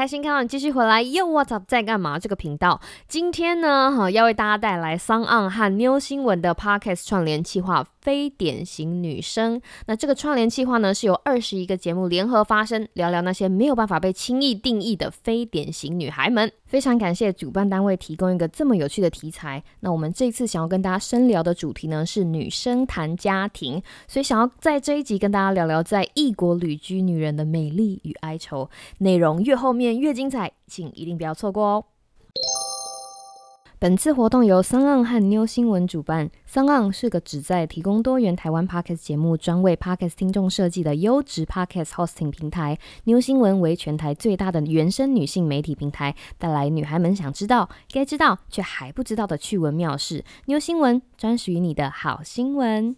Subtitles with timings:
[0.00, 1.02] 开心看完继续回来。
[1.02, 2.18] 又 What's up 在干嘛？
[2.18, 7.84] 这个频道今天呢，哈要为大家带来桑岸和妞新闻的 Podcast 串联企划。
[8.00, 16.50] 非典型女生，那这个串联计划呢，是由二十一个节目联合发声，聊聊那些没有办法被轻易定义的非典型女孩们。
[16.64, 19.62] 非常感谢主办单位提供一个这么有趣的题材。
[19.80, 28.70] 那我们这次想要跟大家深聊的主题呢，是女生谈家庭，所以想要在这一集跟大家聊聊在异国旅居女人的美丽与哀愁。
[28.98, 31.84] 内容越后面越精彩，请一定不要错过哦。
[33.80, 36.30] 本次活动由桑岸和妞新闻主办。
[36.44, 42.78] 桑岸是个旨在提供多元台湾 podcast 节目，专为 podcast 听众设计的优质 podcast hosting 平台。
[43.04, 50.26] 妞新闻为全台最大的原生女性媒体平台，带来女孩们想知道、该知道却还不知道的趣闻妙事。
[50.44, 52.94] 妞新闻专属于你的好新闻。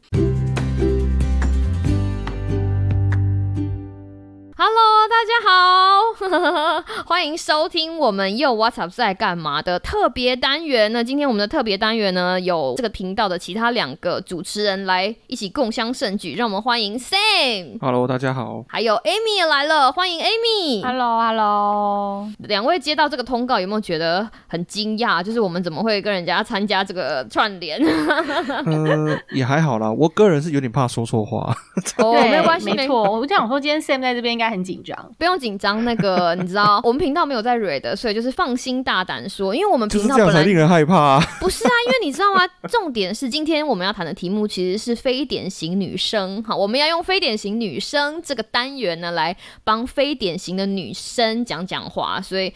[4.57, 5.92] Hello，大家好，
[7.07, 10.93] 欢迎收听我们又 What's Up 在干嘛的特别单元。
[10.93, 17.79] 那今天我们的特别单元呢，有这个频道的其他两个主持人来一起共襄盛举，让我们欢迎 Sam。
[17.81, 18.65] Hello，大家好。
[18.69, 20.83] 还有 Amy 也来了，欢迎 Amy。
[20.85, 22.29] Hello，Hello。
[22.41, 25.23] 两位接到这个通告，有没有觉得很惊讶？
[25.23, 27.81] 就是我们怎么会跟人家参加这个串联？
[27.83, 29.91] 呃，也还好啦。
[29.91, 31.57] 我个人是有点怕说错话。
[31.99, 33.03] 哦，没有关系，没错。
[33.03, 34.53] 我就想说，今天 Sam 在这边应该。
[34.53, 35.83] 很紧张，不用紧张。
[35.83, 36.02] 那个
[36.37, 39.55] 你知道，我们频道没有在蕊的，所以就是放心大胆说。
[39.55, 41.21] 因为我们频道本来令人害怕。
[41.41, 42.47] 不是啊，因为你知道吗？
[42.69, 46.43] 重点是今天我们要谈的题目其实是非典型女生。
[46.45, 52.21] 好，我们要用非典型女生这个单元呢，来帮非典型的女生讲讲话。
[52.21, 52.53] 所以，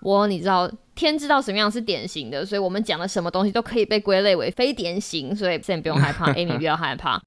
[0.00, 5.34] 我你知道，天知道什么样是典型的，所以我们讲的什么东西都可以被归类为非典型。
[5.34, 7.20] 所以现在不用害怕，Amy 不要害怕。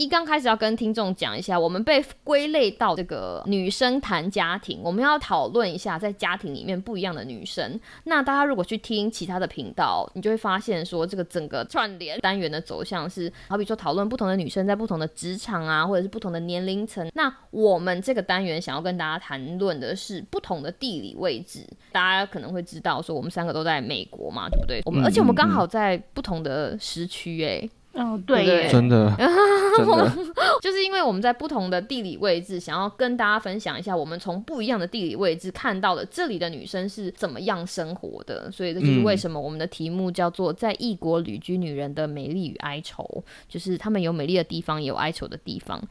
[0.00, 7.78] 一刚开始要跟听众讲一下，我们被归类到这个女生谈家庭，我们要讨论一下在家庭里面不一样的女生。
[8.04, 17.06] 那大家如果去听其他的频道，你就会发现说，这个整个串联单元的走向是，好比说讨论不同的女生在不同的职场啊，或者是不同的年龄层。
[17.12, 21.66] 那我们这个单元想要跟大家谈论的是不同的地理位置。
[21.92, 24.80] 大家可能会知道说，我们三个都在美国嘛，对不对？
[24.86, 27.68] 我们而且我们刚好在不同的时区，哎。
[27.92, 29.12] 哦，对，真的，
[29.76, 30.12] 真的，
[30.62, 43.02] 就是因为我们在不同的地理位置，想要跟大家分享一下，我们从不一样的地理位置看到了这里的女生是怎么样生活的，所以这就是为什么我们的题目叫做《在异国旅居女人的美丽与哀愁》，
[43.48, 45.82] 就是她们有美丽的地方，也有哀愁的地方。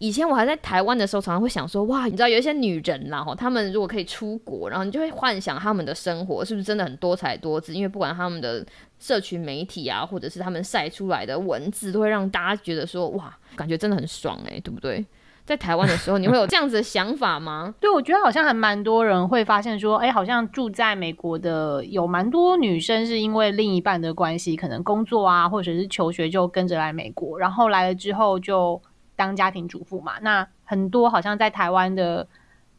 [0.00, 7.74] 以前我还在台湾的时候，常常会想说，哇，你知道有一些女人啦，哈，她们如果可以出国，然后你就会幻想她们的生活是不是真的很多彩多姿？
[7.74, 8.64] 因为不管她们的
[8.98, 15.04] 社群媒体啊，或者是他们晒出来的文字，都会让大家觉得说，哇，感觉真的很爽哎，对不对？
[15.44, 17.74] 在台湾的时候，你会有这样子的想法吗？
[17.80, 28.80] 对，我觉得好像还蛮多人会发现说，哎，好像住在美国的有蛮多女生是因为另一半的关系，可能工作啊，或者是求学就跟着来美国，然后来了之后就。
[29.16, 32.24] 当家庭主妇嘛，那很多好像在台湾的。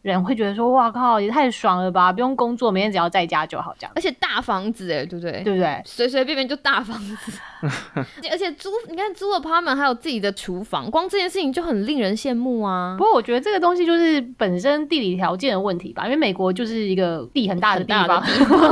[0.02, 2.12] 人会觉得说：“哇靠，也太爽了吧！
[2.14, 3.92] 不用工作，每天只要在家就好，这样。
[3.96, 5.44] 而且大房子，哎，对不对？
[5.44, 5.82] 对不对？
[5.84, 7.40] 随随便便就大房子，
[8.32, 12.96] 而且租，你看租了 apartment 还有自己的厨房，光这件事情就很令人羡慕啊。
[12.98, 18.24] 不过我觉得这个东西就是本身地理条件的问题吧，因为美国就是一个地很大的地方。
[18.48, 18.68] 不过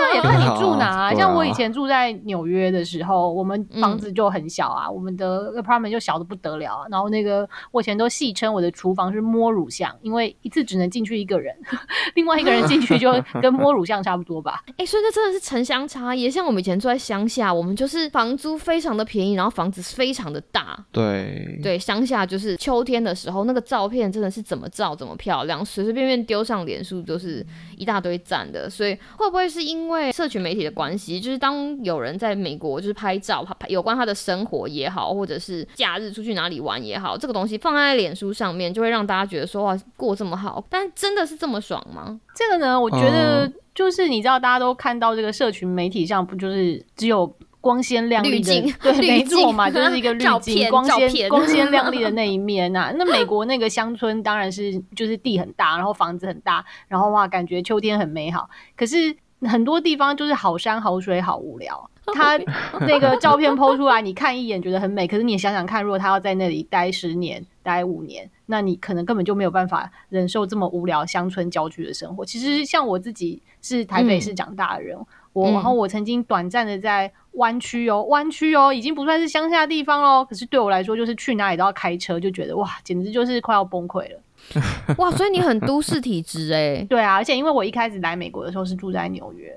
[0.00, 0.86] 那也看你住哪。
[0.88, 6.86] 啊像我以前住在纽约的时候，我们房子就很小啊，我们的 apartment 就小的不得了。
[6.90, 10.34] 然后那个我以前都戏称我的厨房是摸乳像，因为。
[10.42, 11.54] 一次只能进去一个人，
[12.14, 13.12] 另外一个人进去就
[13.42, 14.62] 跟摸乳像差不多吧。
[14.76, 16.30] 哎，所以这真的是城乡差异。
[16.30, 20.78] 像我们以前住在乡下，我们就是房租非常的便宜，然后房子非常的大。
[20.92, 27.44] 对对，乡下就是秋天的时候，那个照片真的是怎么照怎么漂亮，随随便便丢上脸书都是
[27.76, 28.70] 一大堆赞的。
[28.70, 40.27] 所以会不会是因为社群媒体的关系，就是当有人在美国就是拍照，拍有关他的生活也好，或者是假日出去哪里玩也好，这个东西放在脸书上面，就会让大家觉得说哇，过这么。
[40.36, 42.18] 好，但真的是这么爽吗？
[42.34, 52.92] 这个呢，我觉得就是你知道，大家都看到这个社群媒体上，不就是只有光鲜亮丽的对，没错嘛， 就是一个滤镜，光鲜光鲜 亮丽的那一面呐。
[52.96, 58.48] 那美国那个乡村当然是就是地很大，然后房子很大，然后哇，感觉秋天很美好。
[58.76, 61.90] 可是很多地方就是好山好水好无聊。
[62.14, 62.38] 他
[62.80, 72.24] 那个照片抛出来，你看一眼觉得很美，可是你想想看，如果他要在那里待十年、待五年，那你可能根本就没有办法忍受这么无聊乡村郊区的生活。
[72.24, 74.98] 其实像我自己是台北市长大的人，
[75.34, 84.18] 我然后我曾经短暂的在湾区哦，湾区哦，已经不算是乡下地方喽，可是对我来说，就是去哪里都要开车，就觉得哇，简直就是快要崩溃了。
[84.98, 86.84] 哇，所以你很都市体质哎。
[86.88, 89.54] 对啊，而且因为我一开始来美国的时候是住在纽约，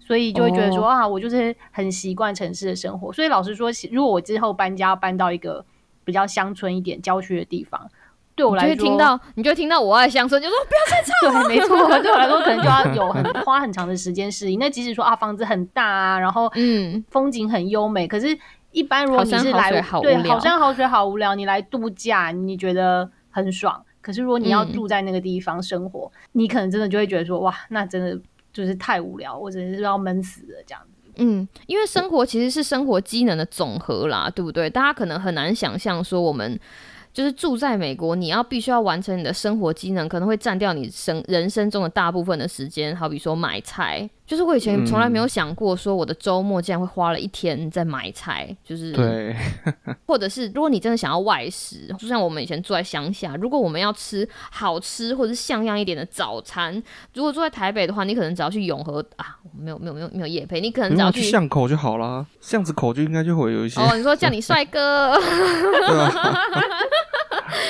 [0.00, 3.12] 所以就会觉得说啊，我就是很习惯城市的生活。
[3.12, 5.64] 所以老实说，如果我之后搬家搬到一个
[6.04, 7.88] 比较乡村一点、郊区的地方，
[8.34, 11.44] 对我来说，听到你就听到我爱乡村，就说不要再唱。
[11.48, 14.58] 对，没错， 对我来说可能就要有很花很长的时间适应。
[14.58, 18.38] 那即使说啊，房子很大啊，然后嗯，风景很优美，可是。
[18.72, 20.00] 一般如果你是来对好
[20.40, 23.84] 山好水好无聊，你来度假你觉得很爽。
[24.02, 28.20] 可是如果你要住在那个地方生活，你可能真的就会觉得说哇，那真的
[28.52, 31.10] 就是太无聊，或者是要闷死了这样子。
[31.16, 34.68] 嗯，因为生活其实是生活机能的总和啦，对不对？
[34.68, 36.60] 大家可能很难想象说我们。
[37.14, 42.96] 就是住在美国，你要必须要完成你的生活机能，可能会占掉你生人生中的大部分的时间。
[42.96, 48.48] 好比说买菜，就是我以前从来没有想过，说我的周末竟然会花了一天在买菜。
[48.64, 49.36] 就是对，
[50.08, 56.82] 或者是如果你真的想要外食，就像我们以前住在乡下，如果我们要吃好吃或者是像样一点的早餐，
[57.12, 63.82] 如果住在台北的话，你可能只要去永和啊，没有没有没有没有夜配，你可能只要去巷口就好了，巷子口就应该就会有一些。
[63.82, 65.12] 哦，你说叫你帅哥。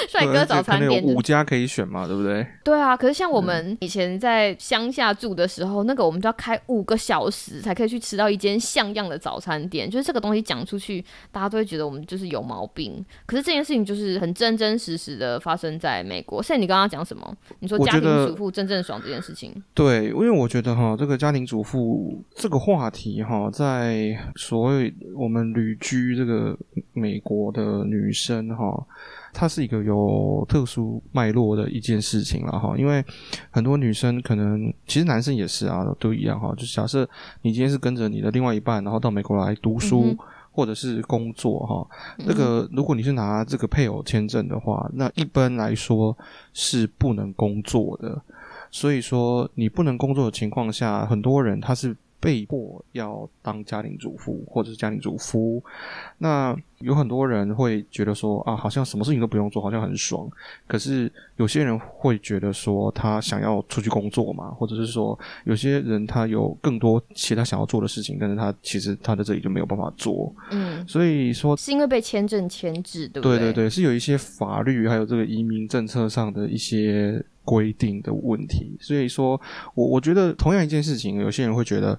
[0.09, 2.47] 帅哥早餐店五家可以选嘛，对不对？
[2.65, 9.89] 对啊，可是像我们以前在乡下住的时候，那个我们都要开五个小时才可以去吃到一间像样的早餐店。
[9.91, 13.05] 就是这个东西讲出去，大家都会觉得我们就是有毛病。
[13.27, 16.43] 可是这件事情就是很真真实实的发生在美国。
[16.43, 17.37] 现在你刚刚讲什么？
[17.61, 19.53] 你说家庭主妇真正爽这件事情？
[19.75, 26.57] 对，因为我觉得哈，这个家庭主妇这个话题哈，在所谓我们旅居这个
[26.93, 28.87] 美国的女生哈。
[29.35, 33.03] 她是一个有特殊脉络的一件事情了哈，因为
[33.51, 36.55] 很多女生可能，其实男生也是啊，都一样哈。
[36.55, 37.09] 就假设
[37.41, 40.15] 你今天是跟着你的另外一半，然后到美国来读书
[40.51, 41.89] 或者是工作哈，
[42.27, 46.15] 这个如果你是拿这个配偶签证的话，那一般来说
[46.53, 48.21] 是不能工作的。
[48.71, 51.97] 所以说你不能工作的情况下，很多人他是。
[52.23, 55.61] 被迫要当家庭主妇或者是家庭主夫，
[56.19, 60.29] 那有很多人会觉得说啊，好像什么事情都不用做，好像很爽。
[60.67, 70.35] 可是有些人会觉得说，他想要出去工作嘛，或者是说，有些人他有更多其他想要做的事情，但是他其实他在这里就没有办法做。
[70.51, 73.39] 嗯，所以说是因为被签证牵制，对不对？
[73.39, 77.23] 对对对，是有一些法律还有这个移民政策上的一些。
[77.45, 79.31] 规定的问题，所以说，
[79.75, 81.99] 我我觉得同样一件事情，有些人会觉得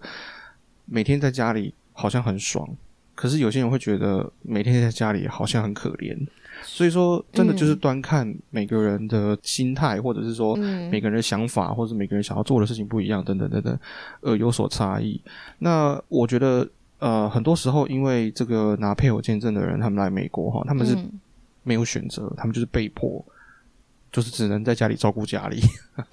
[0.85, 2.65] 每天在家里好像很爽，
[3.15, 6.17] 可是有些人会觉得每天在家里好像很可怜。
[6.65, 13.77] 所以说，真的就是端看每个人的心态，或者是说每个人的想法，或者每个人想要做的事情不一样，等等等等，
[14.21, 15.19] 呃，有所差异。
[15.59, 16.65] 那我觉得，
[16.99, 20.95] 呃，很多时候因为这个拿配偶签证的人，他们来美国哈，他们是
[21.63, 23.23] 没有选择，他们就是被迫。
[24.11, 25.59] 就是只能在家里照顾家里，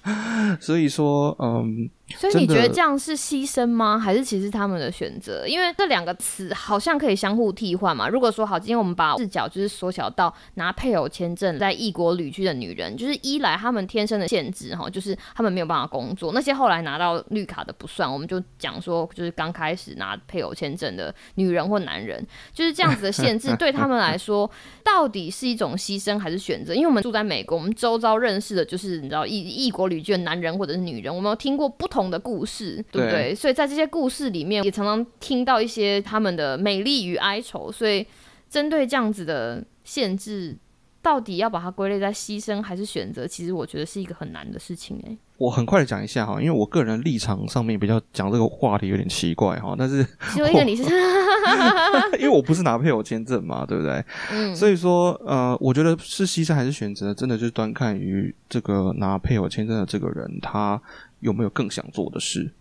[0.59, 1.89] 所以说，嗯。
[2.17, 3.97] 所以你觉得这样是牺牲吗？
[3.97, 5.47] 还是其实他们的选择？
[5.47, 8.07] 因为这两个词好像可以相互替换嘛。
[8.07, 16.31] 如果说好，今天我们把视角就是缩小到拿配偶签证在异国旅居的女人，就是一来他们天生的限制哈，就是他们没有办法工作。
[16.33, 22.21] 那些后来拿到绿卡的不算，我们就讲说就是刚开始拿配偶签证的女人或男人，
[22.53, 24.49] 就是这样子的限制对他们来说，
[24.83, 26.73] 到底是一种牺牲还是选择？
[26.73, 32.00] 因为我们住在美国，我们周遭认识的就是你知道异异国旅居的男人或者是女人，我们有听过不同。
[32.09, 33.35] 的故事，对不对？
[33.35, 37.71] 所以在这些故事里面，也常常听到一些他们的美丽与哀愁。
[37.71, 38.05] 所以，
[38.49, 40.57] 针对这样子的限制，
[41.01, 43.27] 到底要把它归类在牺牲还是选择？
[43.27, 45.01] 其实我觉得是一个很难的事情。
[45.07, 50.05] 哎，我很快的讲一下哈，因为我个人立场上面比较讲这个话题有点奇怪哈，但是
[50.37, 50.83] 因为你是，
[52.19, 54.03] 因为我不是拿配偶签证嘛，对不对？
[54.31, 60.79] 嗯，所以说呃，我觉得是牺牲还是选择，真的就是端看于这个拿配偶签证的这个人他。
[61.21, 62.51] 有没有更想做的事？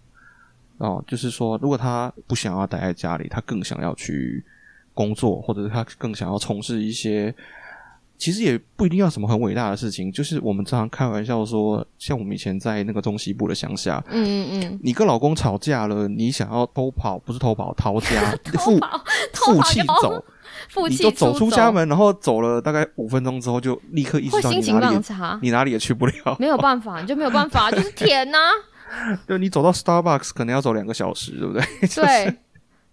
[0.79, 4.43] 哦，就是说，如果他不想要待在家里，他更想要去
[4.95, 7.35] 工作，或者是他更想要从事一些，
[8.17, 10.11] 其实也不一定要什么很伟大的事情。
[10.11, 18.79] 就是我们常常开玩笑说，像我们以前在那个中西部的乡下，嗯嗯嗯，你跟老公吵架了，你想要偷跑，不是偷跑，逃家， 负
[19.35, 20.25] 负气走，
[20.89, 24.99] 你就走出家门，然后走了大概五分钟之后，就立刻意识到你哪里，
[25.43, 28.39] 你哪里也去不了，没有办法，你就没有办法， 就是甜呐。
[29.27, 31.63] 对，你走到 Starbucks 可能要走两个小时，对不对？
[31.95, 32.35] 对，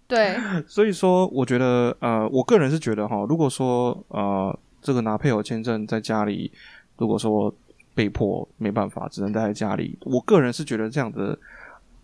[0.06, 0.36] 对。
[0.68, 6.52] 所以说，我觉得，呃，我个人是觉得哈，如果说，呃，这个拿配偶签证在家里，
[6.98, 7.52] 如果说
[7.94, 11.36] 被迫没办法，只能待在家里，我个人是觉得这样的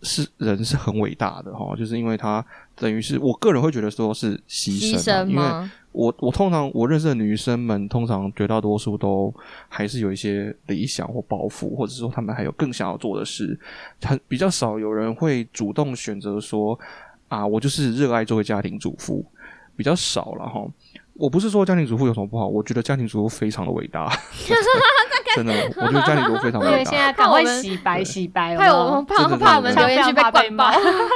[0.05, 2.45] 是人是很伟大的哈，就是因为他
[2.75, 5.43] 等于是我个人会觉得说是牺牲，因为
[5.91, 9.33] 我我通常我认识的女生们，通常绝大多数都
[9.67, 13.59] 还是有一些理想或抱负，或者说他们还有更想要做的事，
[14.03, 16.79] 很比较少有人会主动选择说
[17.27, 19.25] 啊，我就是热爱作为家庭主妇，
[19.75, 20.63] 比较少了哈。
[21.15, 24.09] 我不是说家庭主妇有什么不好，我觉得家庭主妇非常的伟大。
[25.35, 26.89] 真的，我觉得家庭主妇非常伟大。
[26.89, 30.71] 现在赶快洗白洗白，怕我们怕怕我们留言区被灌爆。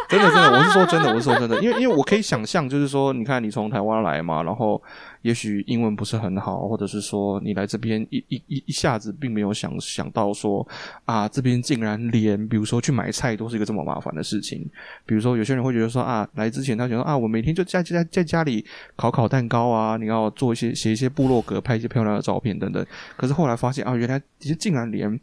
[0.09, 4.81] 真的真的，我是说真的，我是说真的，因为因为我可以想象，就是说，你看你从台湾来嘛，然后。
[5.21, 10.65] 也许英文不是很好，或者是说你来这边一一一一下子并没有想想到说
[11.03, 14.65] 啊，这边竟然连比如说去买菜都是一个这么麻烦的事情。
[15.05, 22.85] 比如说有些人会觉得说啊，来之前他觉得啊，我每天就在在在家里烤烤蛋糕啊，你要做一些写一些部落格，拍一些漂亮的照片等等。
[23.17, 25.19] 可是后来发现啊，原来其实竟然连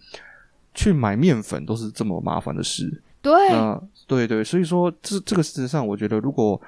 [0.74, 3.02] 去买面粉都是这么麻烦的事。
[3.22, 6.60] 对，啊对对，所以说这这个事实上，我觉得如果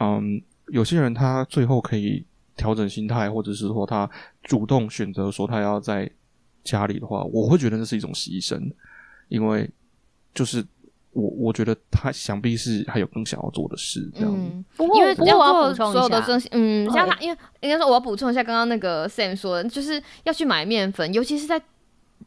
[0.00, 2.24] 嗯，有些人他最后可以。
[2.56, 4.08] 调整心态，或者是说他
[4.42, 6.08] 主动选择说他要在
[6.62, 8.60] 家里的话，我会觉得那是一种牺牲，
[9.28, 9.68] 因为
[10.32, 10.64] 就是
[11.12, 14.32] 我我觉得他想必是还有更想要做的事这样。
[14.78, 21.60] 因为我要补充所有的东西，嗯，像他，因为应该说我要补充一下刚刚那个 Sam 说的，就是要去买面粉，尤其是在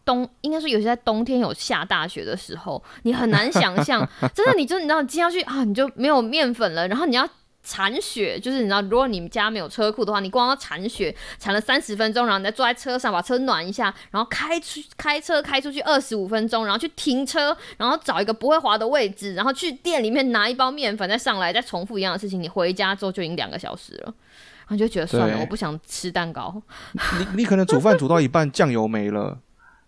[0.05, 7.27] 冬，应该说尤其在冬天有下大雪的时候，你很难想象， 真的，你就你知道，你今天要去啊，你就没有面粉了，然后你要。
[7.69, 24.13] 铲雪就是你知道，如果你们家没有车库的话，你光要铲雪，铲了三十分钟，然后你再坐在车上把车暖一下，然后开出开车开出去二十五分钟，然后去停车，然后找一个不会滑的位置，然后去店里面拿一包面粉再上来，再重复一样的事情，你回家之后就已经两个小时了，
[24.59, 26.61] 然后就觉得算了，我不想吃蛋糕。
[26.93, 29.39] 你你可能煮饭煮到一半酱油没了，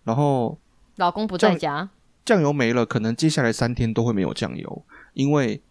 [0.04, 0.58] 然后
[0.96, 1.88] 老公不在家，
[2.26, 4.84] 酱油没了，可能接下来三天都会没有酱油，
[5.14, 5.62] 因为。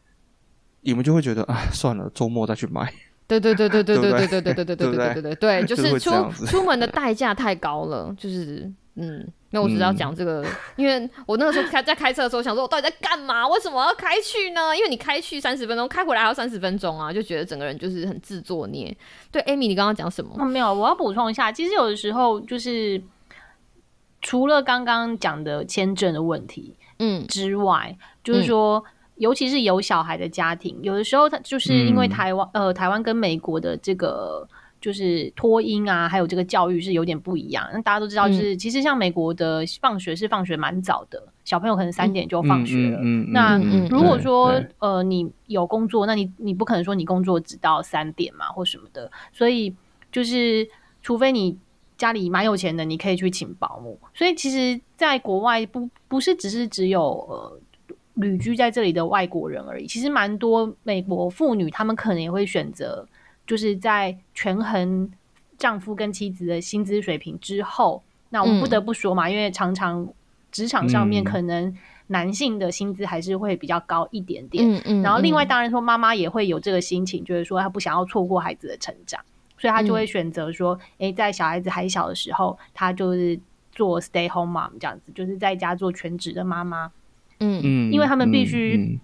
[0.82, 2.92] 你们就会觉得，啊，算了，周末再去买。
[3.28, 6.12] 对对对对对对对对对对对对对对对对，就是出
[6.48, 10.44] 出门的代价太高了，就是嗯，那我只是要讲这个，
[10.78, 13.48] 因为我那个时候开在开车的时候，想说我到底在干嘛？
[13.48, 14.76] 为什么要开去呢？
[14.76, 18.98] 因为你开去三十分钟，开回来还要三十分钟啊，就觉得整个人就是很自作孽。
[19.32, 20.44] 对，Amy，你刚刚讲什么？
[20.46, 23.00] 没有，我要补充一下，其实有的时候就是
[24.24, 28.84] 除了刚刚讲的签证的问题，嗯之外，就是说。
[29.20, 34.48] 尤其是有小孩的家庭，有的时候他就是因为台湾呃，台湾跟美国的这个
[34.80, 37.70] 就是托婴啊，还有这个教育是有点不一样。
[37.74, 43.00] 那大家都知道，就是其实像美国的放学是放学蛮早的，小朋友可能三点就放学了。
[43.34, 43.58] 那
[43.90, 49.12] 如果说呃你有工作，那你你不可能说你工作只到三点嘛，或什么的。
[49.34, 49.76] 所以
[50.14, 50.66] 就是
[51.04, 51.58] 除非你
[51.98, 54.00] 家里蛮有钱的，你可以去请保姆。
[54.14, 57.60] 所以其实，在国外不不是只是只有呃。
[58.20, 63.08] 旅居在这里的外国人而已，其实蛮多美国妇女，她们可能也会选择，
[63.48, 65.10] 就是在权衡
[65.58, 70.08] 丈夫跟妻子的薪资水平之后，那我们不得不说嘛，因为常常
[70.52, 71.74] 职场上面可能
[72.08, 74.70] 男性的薪资还是会比较高一点点。
[74.70, 75.02] 嗯嗯。
[75.02, 79.24] 然后另外当然说，妈妈也会有这个心情，就是说她不想要错过孩子的成长，
[79.58, 83.40] 所以她就会选择说，哎，在小孩子还小的时候，她就是
[83.72, 86.92] 做 stay home mom 这样子，就是在家做全职的妈妈。
[87.40, 89.00] 嗯嗯，因为他们必须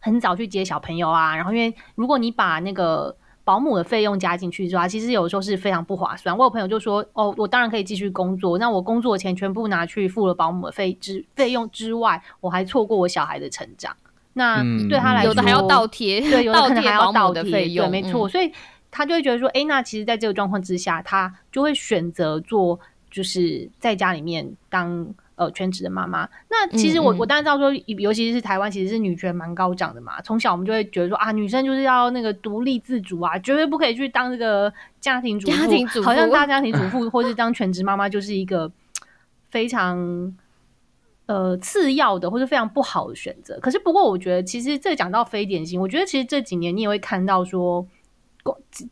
[0.00, 6.36] 很早去接小朋友啊，然后因为如果你把那个保姆的费用加进去的话，其实有时候是非常不划算。
[6.36, 13.96] 我有朋友就说：“哦，我当然可以继续工作，那我工作钱全部拿去付了保姆的费之费用之外，我还错过我小孩的成长。
[14.34, 18.28] 那对他来说，有的还要倒贴，对，有的可能还要倒贴，对，没错。
[18.28, 18.52] 所以
[18.90, 22.78] 他就会觉得说：，哎，那其实，在这个状况之下，他就会选择做，
[23.10, 25.06] 就是在家里面当。”
[25.38, 30.20] 呃，全职的妈妈，那其实我我当然知道说，尤其是台湾，其实是女权蛮高涨的嘛。
[30.20, 38.68] 从小我们就会觉得说啊，女生就是要那个独立自主啊，绝对不可以去当这个家庭主妇，好像大家庭主妇或是当全职妈妈就是一个
[39.48, 40.36] 非常
[41.26, 43.60] 呃次要的或者非常不好的选择。
[43.60, 47.86] 可是不过，我觉得其实这讲到非典型，我觉得其实这几年你也会看到说，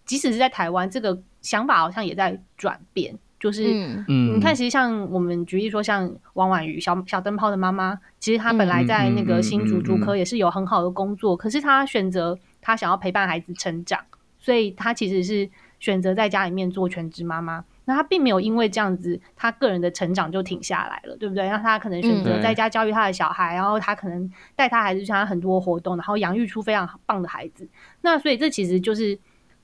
[0.04, 3.18] 即使是在台湾，这个想法好像也在转变。
[3.38, 3.64] 就是，
[4.08, 14.00] 嗯你看，其实像我们举例说，像王婉瑜小小灯泡的妈妈，其实她本来在那个新竹竹科也是有很好的工作，可是她选择她想要陪伴孩子成长，
[14.38, 17.64] 所以她其实是选择在家里面做全职妈妈。
[17.84, 21.48] 那她并没有因为这样子，她个人的成长就停下来了，对不对？
[21.48, 27.68] 那她可能选择在家教育她的小孩，然后她可能带她孩子参加很多活动，然后养育出非常棒的孩子。
[28.00, 29.16] 那所以这其实就是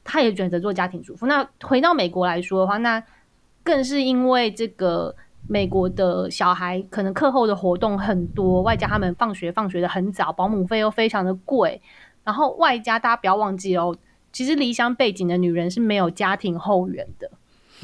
[0.04, 1.26] 她也选择做家庭主妇。
[1.26, 3.02] 那回到美国来说的话，那
[3.62, 5.14] 更是因为这个
[5.49, 11.81] 美国的小孩可能课后的活动很多，外加他们放学放学的很早，保姆费又非常的贵，
[12.25, 13.97] 然后外加大家不要忘记哦，
[14.33, 17.31] 其实离乡背景的女人是没有家庭后援的。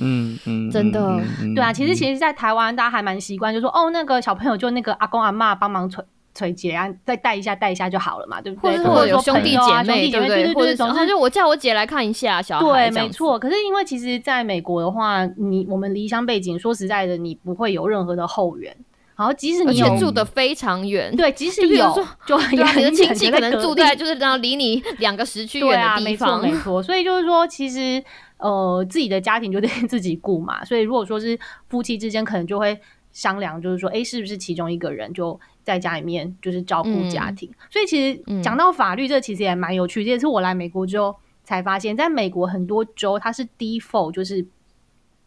[0.00, 1.20] 嗯嗯，真的，
[1.56, 6.04] 对啊，其实其实，在台湾大家还蛮习惯，就说哦，那个小朋友就那个阿公阿妈帮忙催
[6.38, 8.78] 催姐啊，再带一下带一下就好了嘛，对不对？
[8.78, 10.54] 或者有兄弟姐妹，对不对？
[10.54, 13.36] 或者总之就我叫我姐来看一下小孩，对，没错。
[13.36, 18.76] 可是因为其实在美国的话，你我们离乡背景，说实在的，你不会有任何的后援。
[19.16, 21.92] 然后即使你住的非常远，对，即使有，
[22.24, 26.82] 就你的亲戚可能住在就是然后离你两个时区远的地方，没错，没错。
[26.82, 28.02] 所以就是说，其实。
[28.40, 31.36] 呃，自己的家庭就得自己顾嘛，所以如果说是
[31.68, 32.78] 夫妻之间，可能就会
[33.18, 37.50] 商量，就是说，哎，是不是其中一个人就在家里面就是照顾家庭？
[37.68, 40.04] 所以其实讲到法律，这其实也蛮有趣。
[40.04, 44.46] 这也是我来美国之后才发现，在美国很多州，它是 default，就是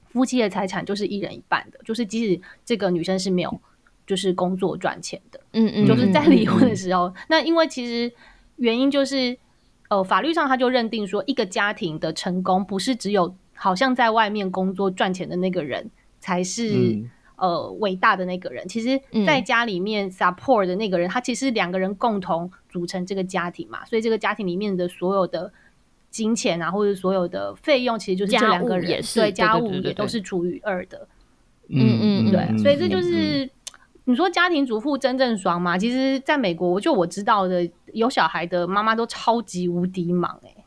[0.05, 3.61] 夫妻的财产就是一人一半的，就是即使这个女生是没有
[4.07, 8.13] 就是工作赚钱的，嗯嗯，就是在离婚的时候，那因为其实
[8.55, 9.37] 原因就是。
[9.91, 16.97] 呃，法律上他就认定说，一个家庭的成功不是只有好像在外面工作赚钱的那个人才是
[17.41, 18.65] 呃伟大的那个人。
[18.69, 23.83] 其实，在家里面 support 的那个人，他其实两个人共同组成这个家庭嘛。
[23.83, 25.51] 所以，这个家庭里面的所有的
[26.09, 31.07] 金钱啊，或者所有的费用，其实就是这两个人对家务也都是除以二的。
[31.67, 33.49] 嗯嗯，对，所以这就是。
[34.05, 35.77] 你说家庭主妇真正爽吗？
[35.77, 40.60] 其实，在美国，就我知道的，有小孩的妈妈都超级无敌忙，哎，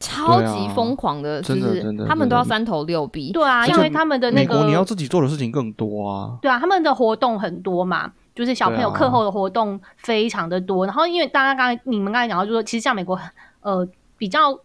[0.00, 3.30] 超级疯狂的，就是他们都要三头六臂。
[3.32, 6.38] 对啊，因为他们的那个你要自己做的事情更多啊。
[6.42, 10.84] 对啊，他们的活动很多嘛，就是小朋友课后的活动非常的多。
[10.86, 13.16] 然后，因为大家刚才你们刚才讲到，就说其实像美国，
[13.60, 14.58] 呃，比较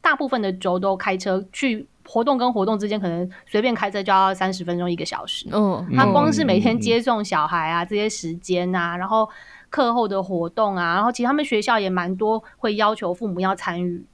[0.00, 1.88] 大部分的州都开车去。
[2.06, 5.48] 活动跟活动之间，可能随便开车就要三十分钟一个小时。
[5.50, 9.26] 嗯，他光是每天接送小孩啊，这些时间啊，然后
[9.70, 14.04] 课后的活动啊，然后其实他们学校也蛮多会要求父母要参与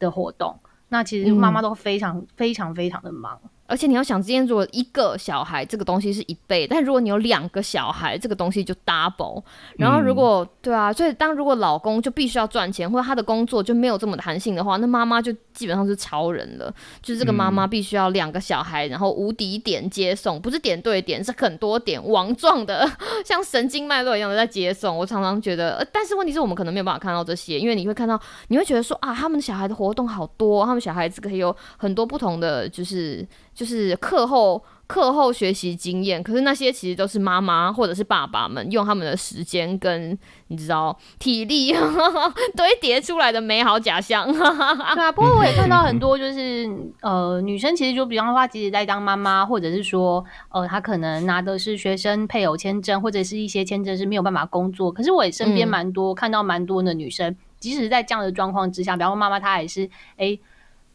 [0.00, 0.58] 的活动。
[0.88, 3.40] 那其实妈妈都非常非常非常的忙。
[3.70, 9.40] 而且你要想，今天如果一个小孩，这个东西是一倍；但如果你有两个小孩，这个东西就 double。
[9.78, 16.74] 然后如果对啊，所以当如果老公就必须要赚钱，或者他的工作就没有这么弹性的话，那妈妈就基本上是超人了。
[17.00, 22.90] 就是这个妈妈必须要两个小孩，然后无敌点接送，不是点对点，是很多点王状的，
[23.24, 24.98] 像神经脉络一样的在接送。
[24.98, 33.26] 我常常觉得，呃但是问题是我们可能没有办法看到这些，因为你会看到，你会觉得说啊，他们小孩的活动好多，他们小孩子可以有很多不同的，就是。
[33.60, 40.18] 就是课后课后学习经验，可是那些其实都是妈妈或者是爸爸们用他们的时间跟
[40.48, 41.74] 你知道体力
[42.56, 44.24] 堆叠出来的美好假象。
[44.32, 46.66] 对啊，不过我也看到很多，就是
[47.02, 54.90] 呃女生其实就比方说，即使在当妈妈，或者是说呃她可能拿的是学生配偶签证，或者是一些签证是没有办法工作。
[54.90, 60.38] 可是我也身边蛮多看到蛮多的女生，即使在这样的状况之下，比方说妈妈她还是哎。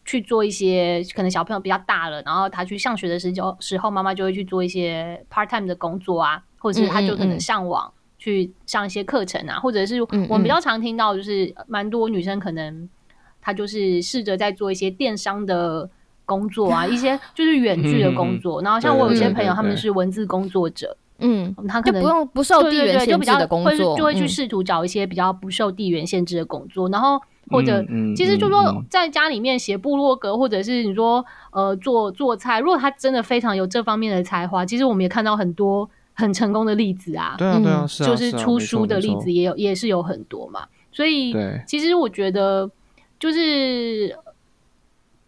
[0.05, 12.87] 去做一些可能小朋友比较大了，然后他去上学的时候，时候妈妈就会去做一些 part time 的工作啊，或者是他就可能上网去上一些课程啊，或者是我们比较常听到就是蛮多女生可能
[13.41, 15.89] 她就是试着在做一些电商的
[16.23, 18.61] 工作啊， 一些就是远距的工作。
[18.61, 27.19] 然后像我有些朋友他们是文字工作者，嗯，他可能不用不受地缘限制的工作，就会去试图找一些比较不受地缘限制的工作，然后。
[27.49, 37.35] 或者，其实就说在家里面写部落格，或者是你说呃做做菜，如果他真的非常有这方面的才华，其实我们也看到很多很成功的例子啊。
[37.37, 40.67] 对啊，对啊，就是出书的例子也有，也是有很多嘛。
[40.91, 41.33] 所以，
[41.67, 42.69] 其实我觉得
[43.19, 44.17] 就是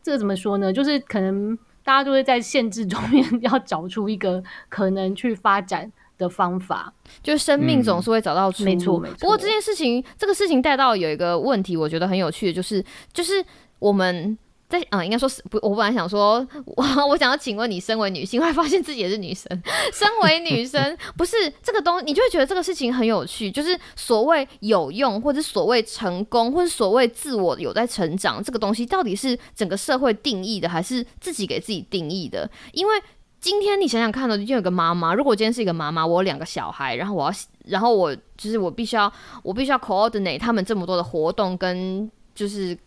[0.02, 0.72] 这怎么说呢？
[0.72, 5.92] 就是可能大家都会在限制中面 要找出一个可能去发展。
[6.18, 8.70] 的方法，就是生命总是会找到出路。
[8.70, 9.18] 没错，没错。
[9.20, 13.44] 不过这件事情，这个事情带到有一个问题，我觉得很有趣的，就是就是
[13.80, 14.38] 我们
[14.70, 19.48] 在啊，应该说是不，我本来想说，我我想要请问你，身为女性，后来发现自己也是女生。
[19.94, 32.50] 身为女生，不是这个东，你就会觉得这个事情很有趣，就是所谓有用，或者所谓成功，或者所谓自我有在成长，这个东西到底是整个社会定义的，还是自己给自己定义的？
[32.74, 33.02] 因为
[33.48, 35.14] 今天你想想看呢，就有个妈妈。
[35.14, 39.10] 如果今天是一个妈妈，我有两个小孩，然后我要，然后我就是我必须要，
[39.42, 42.78] 我必须要 coordinate 他们这么多的活动跟就是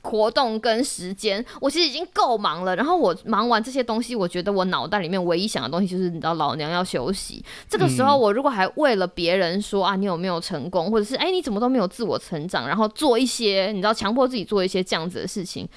[0.00, 2.74] 活动跟时间，我其实已经够忙了。
[2.74, 7.44] 然后我忙完这些东西，我觉得我脑袋里面唯一想的东西就是，你知道，老娘要休息。
[7.68, 15.68] 这个时候，我如果还为了别人说啊，你有没有成功，或者是哎，你怎么都没有自我成长，然后做一些你知道，强迫自己做一些这样子的事情。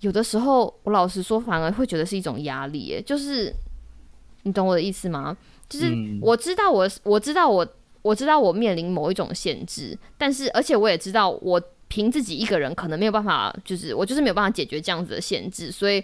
[0.00, 3.54] 有的时候，我老实说，反而会觉得是一种压力，就是
[4.42, 5.36] 你懂我的意思吗？
[5.68, 5.86] 就是
[6.20, 7.66] 我知道我我知道我
[8.02, 16.02] 我知道我面临某一种限制，但是而且我也知道我凭自己一个人可能没有办法，就是我就是没有办法解决这样子的限制，所以。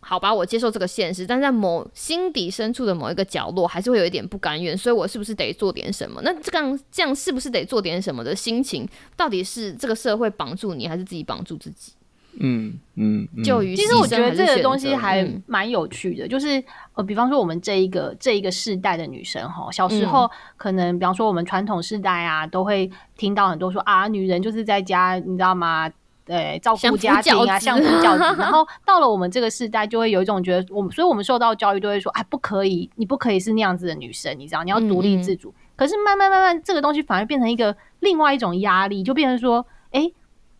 [0.00, 6.22] 好吧，我接受这个现实，但在某心底深处的某一个角落，还是会有一点不甘愿，所以我是不是得做点什么？
[6.22, 11.92] 那这样这样是不是得做点什么的心情，到底是这个社会绑住你，还是自己绑住自己？
[12.40, 16.62] 嗯嗯，就于其实我觉得这个东西还蛮有趣的，就是
[16.94, 25.90] 呃，比方说我们这一个这一个世代的女生哈，小时候可能比方说我们传统世代啊，都会听到很多说啊，女人就是在家，你知道吗？
[26.24, 28.22] 对，照顾家庭啊，相夫教子。
[28.38, 35.54] 然后到了我们这个时代，就会有一种觉得，我们，所以我们受到教育都会说，哎，不可以，你不可以是那样子的女生，你知道，你要独立自主。
[35.74, 40.10] 可是慢慢慢慢，这个东西反而变成一个另外一种压力，就变成说，哎，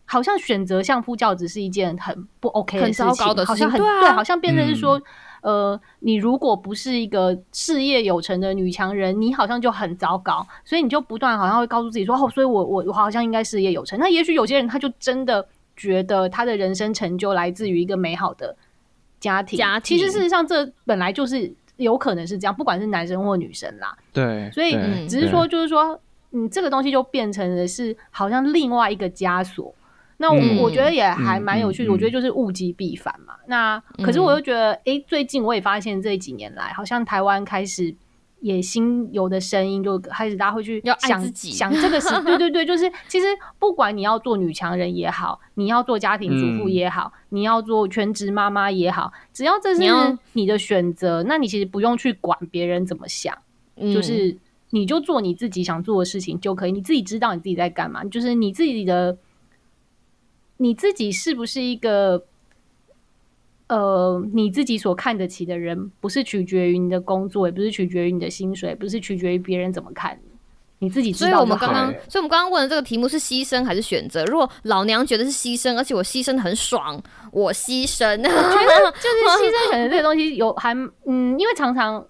[0.09, 5.01] 好像选择相夫教子是一件很不 OK 很糟糕的事情，好像很对，好像变成是说，
[5.41, 13.97] 呃，你如果不是一个事业有成的女强人，你好像就很糟糕，所以你就不断好像会告诉自己说，哦，所以我我我好像应该事业有成。
[13.99, 15.47] 那也许有些人他就真的。
[15.81, 18.53] 觉得他的人生成就来自于一个美好的
[19.17, 23.97] 家庭，家庭其实事实上这本来就是有可能是这样，不管是男生或女生啦。
[24.11, 24.73] 对，所以
[25.07, 25.97] 只是说，就是说，
[26.31, 29.73] 嗯，这个东西就变成的是好像另外一个枷锁。
[30.19, 33.33] 那我我觉得也还蛮有趣的，我觉得就是物极必反嘛。
[33.47, 37.95] 那可是我又觉得，哎，最近我也发现这几年来，好像台湾开始。
[38.41, 43.27] 也新有的声音就开始，大家会去想想这个事 对对对，就是其实
[43.59, 49.81] 不管你要做女强人也好，你要做家庭主妇也好，你要做全职妈妈也好，只要这是
[50.31, 53.37] 你的选择，那你其实不用去管别人怎么想，
[53.75, 54.37] 就是
[54.69, 59.17] 你就做你自己想做的事情就可以，你自己知道你自己在干嘛，就是你自己的
[60.61, 62.23] 你自己是不是一个。
[63.67, 71.29] 呃，你自己所看得起的人，不是取决于你的工作，也不是取决于你的薪水，不是取决于别人怎么看你，你自己知道。
[71.29, 74.25] 所以我们刚刚，所以我们刚刚问的这个题目是牺牲还是选择？
[74.25, 76.99] 如果老娘觉得是牺牲，而且我牺牲的很爽，
[77.31, 78.07] 我牺牲。
[78.17, 80.73] 我觉得 就是牺牲选择这个东西有还
[81.05, 82.03] 嗯，因为常常。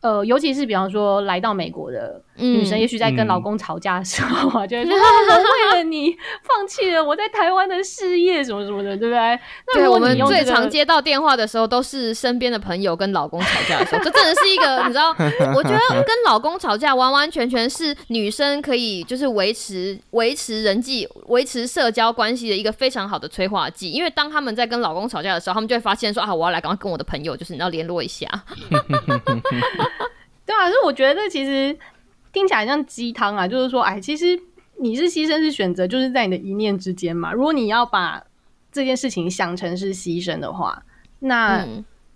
[0.00, 9.38] 呃，尤其是比方说来到美国的女生，也许在跟老公吵架的时候啊，就会说： “我为了你放弃了我在台湾的事业，什么什么的，对不对？”
[9.74, 14.02] 那，我们最常接到电话的时候，都是身边的朋友跟老公吵架的时候。
[14.02, 15.10] 这真的是一个，你知道？
[15.54, 23.90] 我觉得跟老公吵架，完完全全是女生可以就是维持维持人际、维持社交关系的一个非常好的催化剂。
[23.90, 28.26] 因为当他们在跟老公吵架的时候，他们就会发现说：“啊，我要来赶快跟我的朋友，就是你要联络一下。
[30.46, 31.76] ”对啊，所以我觉得其实
[32.32, 34.38] 听起来像鸡汤啊，就是说，哎，其实
[34.80, 37.32] 你是牺牲是选择，就是在你的一念之间嘛。
[37.32, 38.22] 如果你要把
[38.72, 40.82] 这件事情想成是牺牲的话，
[41.20, 41.66] 那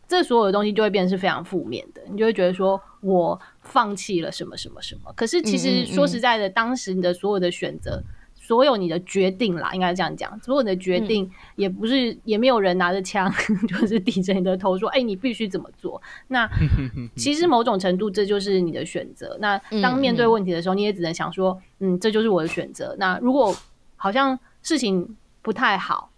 [0.07, 2.03] 这所有的东西就会变得是非常负面的。
[2.11, 5.13] 你就会觉得说我放弃了什么什么什么。
[5.15, 8.03] 可是其实说实在的，当时你的所有的选择。
[8.47, 10.39] 所有你的决定啦，应该这样讲。
[10.41, 13.33] 所有你的决定也不是，也没有人拿着枪，
[13.67, 16.47] 就是抵着你的头说：“哎，你必须怎么做。”那
[17.17, 19.35] 其实某种程度，这就是你的选择。
[19.41, 23.57] 那当面对问题的时候，你也只能想说：“嗯，这就是我的选择。”那如果
[23.97, 26.11] 好像事情不太好，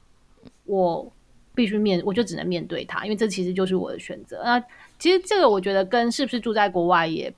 [0.64, 1.12] 我
[1.54, 4.42] 必须面，我就只能面对它，因为这其实就是我的选择。
[4.42, 4.60] 那
[4.98, 7.32] 其实这个，我觉得跟是不是住在国外也。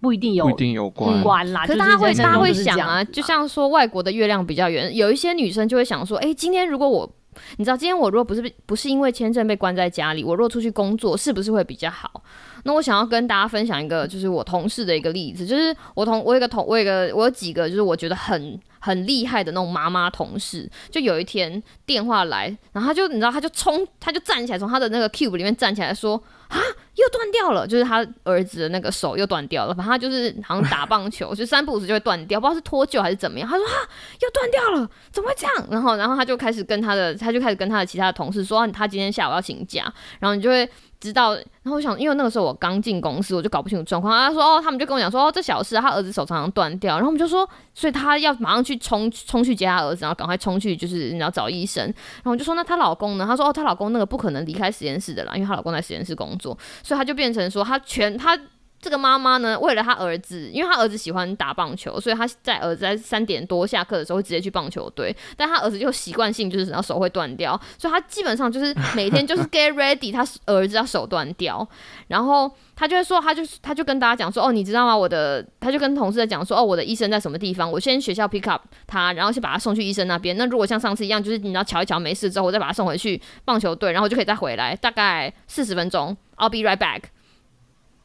[0.00, 1.66] 不一定有，不一定有关啦。
[1.66, 7.10] 可是大家会，大家会想啊，就像说外国的月亮比较圆，有一些女生就会想说，哎，今天如果我，
[7.56, 12.22] 你知道，今天我如果不是不是因为签证被关在家里，我若出去工作，是不是会比较好？
[12.64, 26.22] 那我想要跟大家分享一个，就是我同事的一个例子，就是我同我有个同，我有个我有几个，就是我觉得很很厉害的那种妈妈同事，就有一天电话来，然后他就你知道，他就冲，他就站起来，从他的那个 cube 里面站起来说。
[26.48, 26.58] 啊，
[26.94, 29.74] 又断掉了，就是他儿子的那个手又断掉了。
[29.74, 33.48] 反正他就是好像打棒球， 就三不五时就会断掉，不知道是脱臼还是怎么样。
[33.48, 33.72] 他说啊，
[34.20, 35.66] 又断掉了，怎么会这样？
[35.70, 39.92] 然后，然后他就开始跟他的，他就开始跟他的其他的同事说，他今天下午要请假。
[40.20, 40.68] 然后你就会。
[40.98, 44.18] 知道，然后我想，因为那个时候我刚进公司，我就搞不清楚状况。
[44.18, 46.94] 他说，哦，他们就跟我讲说，哦，这小事，他儿子手常常断掉。
[46.94, 51.84] 然后我们就说，所以他要马上去冲冲去接他儿子，然后赶快冲去，就是你要找医生。
[51.84, 53.26] 然后我就说，那她老公呢？
[53.28, 58.38] 她说，哦，她老公那个不可能离开实验室的啦，因为她老公在实验室工作，所以他就变成说，他全他。
[58.78, 65.16] 这个妈妈呢，为了她儿子，因为她儿子喜欢打棒球，所以她在儿子在三点多下课的时候会直接去棒球队。
[65.34, 71.66] 但她儿子就习惯性就是然后手会断掉，所以她基本上就是每天就是 get ready，他儿子要手断掉，
[72.08, 74.96] 然后他就会说，他就他就跟大家讲说，哦，你知道吗？
[74.96, 77.68] 我的他就跟同事在讲说，哦，我的医生在什么地方？
[77.68, 80.36] 我先学校 pick up 他，然后先把他送去医生那边。
[80.36, 86.16] 那如果像上次一样，就是你要瞧一瞧没事之后，我再把他送回去棒球队，然后就可以再回来，大概四十分钟。
[86.36, 87.02] I'll be right back。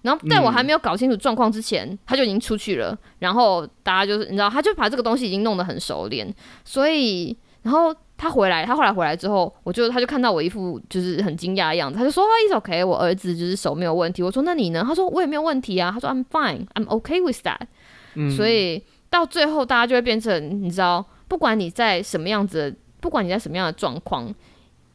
[0.02, 2.98] 然后在我还没有搞清楚状况之前，他就已经出去了。
[3.20, 6.34] 然后大家就是你知道，他就把这个东西已经弄得很熟练。
[6.66, 17.60] 所以，然后他回来，他后来回来之后，我就他就看到我一副就是很惊讶的样子，他就说：“It's OK，我儿子就是手没有问题。”我说：“那你呢？”他说：“我也没有问题啊。”他说：“I'm fine, I'm OK with that。”
[18.36, 24.34] 所以到最后，大家就会变成你知道，不管你在什么样子，不管你在什么样的状况。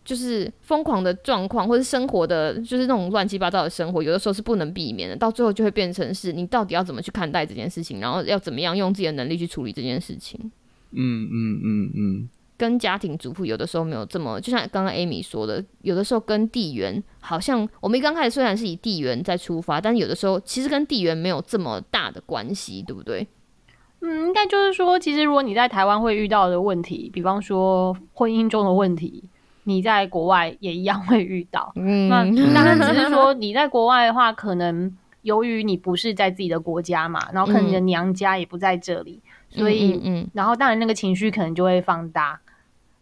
[0.06, 5.16] 就是疯狂的状况，或者生活的，就是那种乱七八糟的生活，有的时候是不能避免的。
[5.16, 10.40] 到最后就会变成是你到底要怎么去看待这件事情，然后要怎么样用自己的能力去处理这件事情。
[10.92, 23.26] 嗯嗯嗯嗯，跟家庭主妇有的时候没有这么，就像刚刚 Amy 说的，有的时候跟地缘好像我们一刚开始虽然是以地缘在出发，但是有的时候其实跟地缘没有这么大的关系，对不对？
[24.02, 29.28] 嗯，应该就是说，其实如果你在台湾会遇到的问题，比方说婚姻中的问题。
[29.68, 32.24] 你在国外也一样会遇到，那
[32.54, 42.40] 当然只是说你在国外的话，可能由于你不是在自己的国家嘛，然后可能你的娘家也不在这里，所以，嗯，然后当然那个情绪可能就会放大。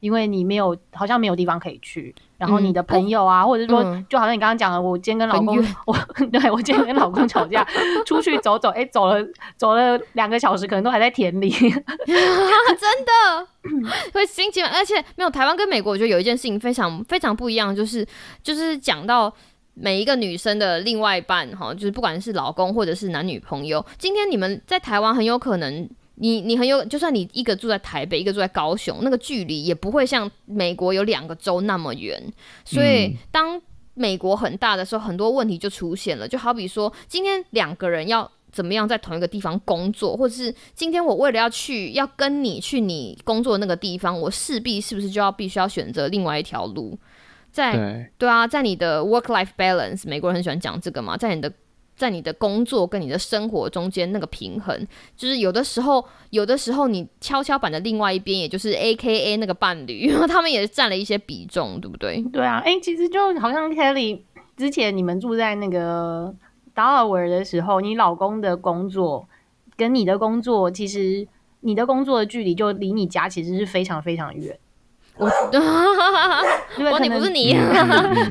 [0.00, 5.96] 因为你没有，好像没有地方可以去，然后你的朋友啊，或者说，就好像你刚刚讲的，我今天跟老公，我
[6.32, 7.66] 对我今天跟老公吵架，
[8.04, 9.24] 出去走走，哎，走了
[9.56, 13.46] 走了两个小时，可能都还在田里 真的
[14.12, 18.06] 会心情，而且没有台湾跟美国，我觉得有一件事情非常非常不一样，就是
[18.42, 19.32] 就是讲到
[19.74, 25.88] 每一个女生的另外一半，哈，就是不管是老公或者是男女朋友，今天你们在台湾很有可能。
[26.16, 32.22] 你你很有，就算你一个住在台北，一个住在高雄，那个距离也不会像美国有两个州那么远。
[32.64, 33.60] 所以当
[33.94, 36.28] 美国很大的时候，很多问题就出现了。
[36.28, 46.96] 就好比说，今天两个人要怎么样在同一个地方工作，或者是今天我为了要去要跟你去你工作的那个地方，我势必是不是就要必须要选择另外一条路？
[47.50, 51.52] 在对啊，在你的 work life balance，美国人很喜欢讲这个嘛，在你的。
[51.96, 62.20] 在你的工作跟你的生活中间那个平衡，就是有的时候，有的时候你跷跷板的另外一边，也就是 A K A 那个伴侣， 他们也占了一些比重，对不对？
[62.32, 64.22] 对啊，哎，其实就好像 Kelly
[64.56, 66.34] 之前你们住在那个
[66.74, 69.28] 达尔文的时候，你老公的工作
[69.76, 71.26] 跟你的工作，其实
[71.60, 74.58] 你的工作的距离就离你家其实是非常非常远。
[75.16, 75.26] 我，
[76.90, 77.52] 我你不是你，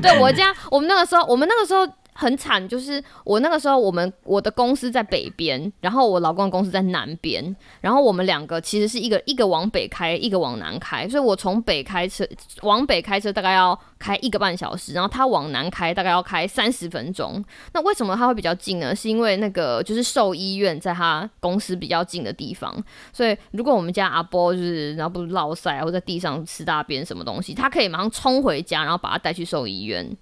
[0.02, 1.88] 对我家，我们那个时候，我们那个时候。
[2.14, 12.24] 很惨，就是我那个时候，我们我的公司在北边，然后我老公的公司在南边，然后我们两个其实是一个一个往北开，一个往南开，所以我从北开车
[12.62, 17.44] 往北开车大概要开一个半小时，然后他往南开大概要开三十分钟。
[17.72, 18.94] 那为什么他会比较近呢？
[18.94, 22.72] 是因为那个就是兽医院在他公司比较近的地方，
[23.12, 30.16] 所以如果我们家阿波就是然后不是落塞或在地上吃大便什么东西，他可以马上冲回家，然后把他带去兽医院。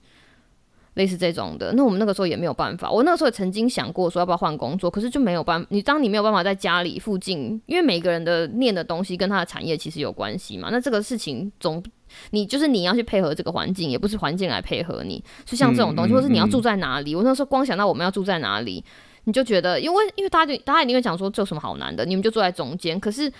[0.94, 2.90] 类似这种的，那我们那个时候也没有办法。
[2.90, 5.64] 我那个时候也曾经想过说要不要换工作，可是就没有办。
[5.70, 10.68] 你当你没有办法在家里附近，因为每个人的念的东西跟他的产业其实有关系嘛。
[10.70, 11.83] 那这个事情总
[12.31, 15.22] 你就是你要去配合这个环境，也不是环境来配合你。
[15.46, 18.85] 就像这种东西，或是你要住在哪里，我那时候光想到我们要住在哪里，
[19.24, 23.00] 你就觉得，因为因为大家就大家一定会讲说这有什么好难的，你们就坐在中间。
[23.00, 23.33] 可是。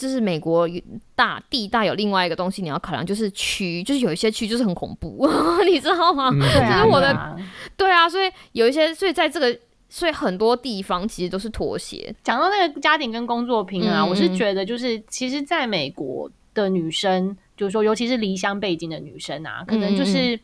[0.00, 0.66] 就是美国
[1.14, 5.28] 大地大有另外一个东西你要考量，就是区，就是有一些区就是很恐怖，
[5.66, 6.30] 你知道吗？
[6.30, 7.36] 就是，我的
[7.76, 9.54] 对啊，所以有一些，所以在这个，
[9.90, 12.14] 所以很多地方其实都是妥协。
[12.24, 20.40] 讲到那个家庭跟工作平衡啊，我是觉得就是，其实在美国的女生，就是说，尤其是离乡背景的女生啊，可能就是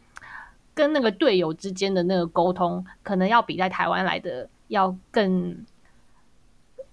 [0.75, 5.57] 跟那个队友之间的那个沟通，可能要比在台湾来的要更。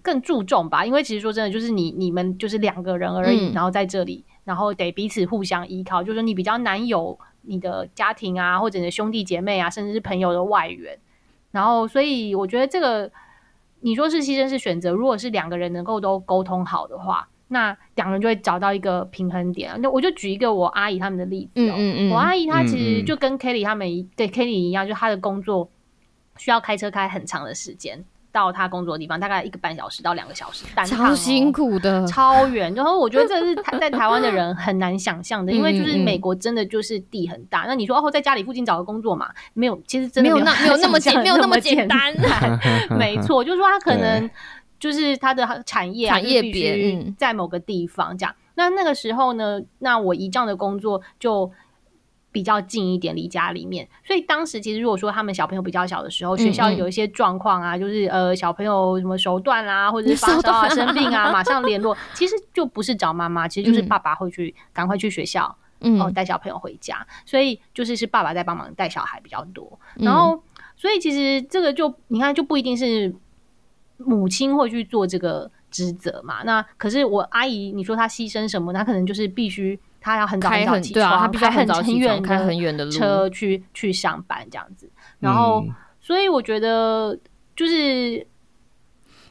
[0.04, 6.04] 更注重吧，因为其实说真的，就是你你们就是两个人而已，然后在这里，然后得彼此互相依靠。
[6.04, 11.00] 就是说你比较难有你的家庭啊，或者你的兄弟姐妹啊，甚至是朋友的外援。
[11.52, 13.10] 然后，所以我觉得这个
[13.80, 14.92] 你说是牺牲是选择。
[14.92, 19.80] 如果是两个人能够都沟通好的话，那两人就会找到一个平衡点。
[19.82, 21.76] 那我就举一个我阿姨他们的例子哦，
[22.12, 25.70] 我阿姨她其实就跟 Kelly 他们一对 Kelly 一样，就她的工作
[26.38, 28.04] 需要开车开很长的时间。
[28.34, 32.74] 到他工作的地方大概一个半小时到两个小时，超辛苦的，超远。
[32.74, 37.66] 然后我觉得这是在台湾的人很难想象的，因为就是美国真的就是地很大。
[37.68, 39.30] 那你说哦，在家里附近找个工作嘛？
[39.54, 42.12] 没有，其实真的没有那没有那么简没有那么简单。
[42.98, 44.28] 没错，就是说他可能
[44.80, 48.36] 就是他的产业产业别在某个地方这样。
[48.56, 51.52] 那那个时候呢，那我一这样的工作就。
[52.34, 69.80] 比较近一点，离家里面，所以当时其实如果说他们小朋友比较小的时候，学校有一些状况啊，就是呃小朋友什么手断啦，或者是发烧啊、生病啊，马上联络，其实就不是找妈妈，其实就是爸爸会去赶快去学校，嗯，带小朋友回家，所以就是是爸爸在帮忙带小孩比较多。
[69.94, 70.42] 然后
[70.76, 73.14] 所以其实这个就你看就不一定是
[73.98, 76.42] 母亲会去做这个职责嘛。
[76.44, 78.74] 那可是我阿姨，你说她牺牲什么？
[78.74, 84.88] 她可能就是必须她要很早很早起床，她开很很远开很远的车去去上班这样子。
[85.20, 85.66] 然后，
[86.00, 87.18] 所以我觉得
[87.56, 88.28] 就是。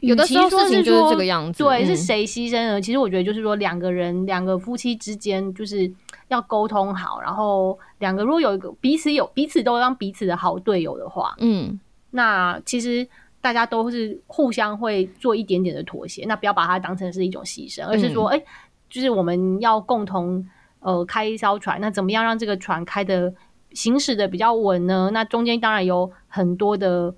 [0.00, 2.80] 有的时候事情就是这个样子，对，是谁牺牲了？
[2.80, 5.88] 其实我觉得就是说，两个人，两个夫妻之间就是
[6.26, 11.78] 要沟通好，然后两个如果有一个彼此有彼此都当彼此的好队友的话，嗯，
[12.10, 13.06] 那其实
[13.40, 18.42] 大家都是互相会做一点点的妥协，那不要把它当成是一种牺牲，而是说，哎，
[18.90, 20.44] 就是我们要共同
[20.82, 23.32] 呃开一艘船，那怎么样让这个船开的
[23.72, 25.10] 行驶的比较稳呢？
[25.12, 27.14] 那中间当然有很多的。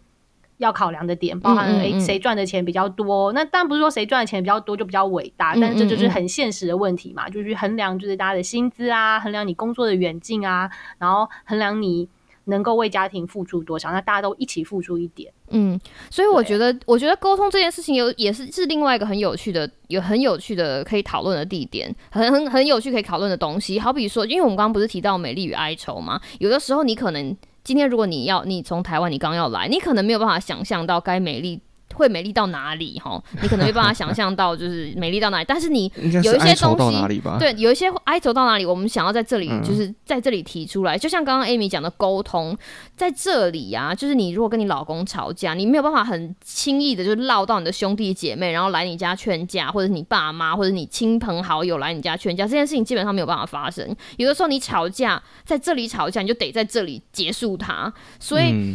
[0.58, 3.32] 要考量的点包含诶，谁赚的钱比较多？
[3.32, 12.08] 那当然不是说谁赚的钱比较多就比较伟大，但是这就是很现实的问题嘛，就是衡量就是大家的薪资啊，衡量你工作的远近啊，然后衡量你
[12.44, 15.32] 能够为家庭付出多少，那大家都一起付出一点。
[15.54, 23.78] 嗯，所以我觉得，我觉得沟通这件事情有也是是另外一个很有趣的，有很有趣的可以讨论的地点，很很很有趣可以讨论的东西。
[23.80, 27.36] 好比说，因为我们刚刚不是提到美丽与哀愁嘛，有的时候你可能。
[27.64, 31.58] 今天如果你要你从台湾，你刚要来，你可能没有办法想象到该美丽。
[31.94, 33.00] 会美丽到哪里？
[33.02, 35.44] 哈，你可能没办法想象到，就是美丽到哪里。
[35.48, 35.90] 但是你
[36.22, 40.98] 有一些东西，对，有一些哀愁到哪里，我们想要在这里，就是在这里提出来。
[40.98, 42.56] 就像刚刚 Amy 讲的沟通，
[42.96, 53.84] 在这里啊，就是你如果跟你老公吵架，你没有办法很轻易的就唠到你的兄弟姐妹，然后来你家劝架，或者是你爸妈，或者你亲朋好友来你家劝架，这件事情基本上没有办法发生。
[54.16, 57.92] 有的时候你吵架在这里吵架，你就得在这里结束它。
[58.18, 58.74] 所以。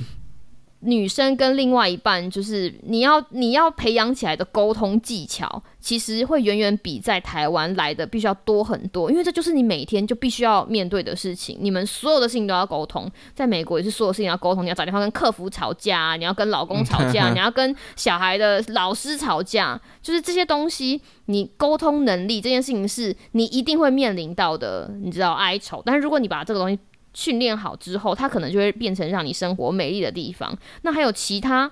[0.81, 11.57] 女生跟另外一半，就是你要你要培养起来的沟通技巧，其实会远远比在台湾来的必须要多很多，因为这就是你每天就必须要面对的事情。
[11.59, 14.63] 你们所有的事情都要沟通，在美国也是所有事情要沟通。
[14.63, 25.83] 你要打电话跟客服吵架，你要跟老公吵架，你要跟小孩的老师吵架，就是这些东西，你沟通能力这件事情是你一定会面临到的，你知道哀愁。
[25.85, 26.79] 但是如果你把这个东西，
[27.19, 30.57] 训练好之后，它可能就会变成让你生活美丽的地方。
[30.83, 31.69] 那还有其他，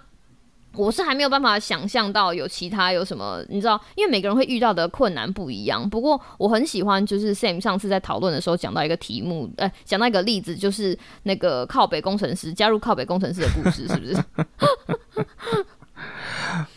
[0.73, 5.89] 我是还没有办法想象到有其他有什么，你知道，因为每个人会遇到的困难不一样。
[5.89, 14.21] 不过我很喜欢，就是 Sam 上次在讨论的时候讲到一个题目，呃，讲到一个例子，就是那个靠北工程师加入靠北工程师的故事，是不是？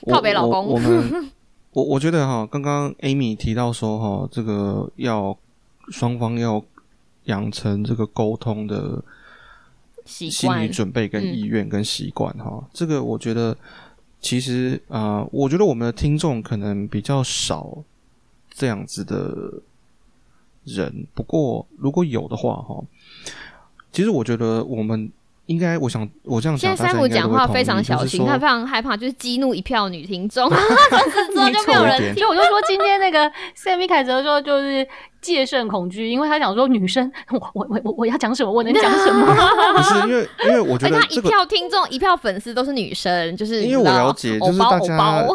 [0.08, 1.30] 靠北老公，我们
[1.74, 5.36] 我我觉得哈，刚刚 Amy 提到说哈，这个要
[5.90, 6.64] 双方要。
[7.30, 9.02] 养成这个沟通的
[10.04, 13.56] 心理准备、跟意愿、跟习惯哈，这个我觉得
[14.20, 17.78] 其实啊，我觉得我们的听众可能比较少
[18.52, 19.62] 这样子的
[20.64, 21.06] 人。
[21.14, 22.84] 不过如果有的话哈，
[23.92, 25.10] 其实我觉得我们。
[25.46, 30.56] 应该，我想我这样讲，现在三五讲话非常小心，他非常害怕，就是激怒一票女听众，从
[31.10, 32.24] 此之后就没有人 听。
[32.24, 34.86] 我就说今天那个 Sammy 凯泽说，就是
[35.20, 39.26] 戒慎恐惧，因为他想说女生， 我我我我我要讲什么，我能讲什么？
[39.76, 45.28] 不是因为 因为我觉得他一票听众一票粉丝都是女生，就是因为我了解，就是大家，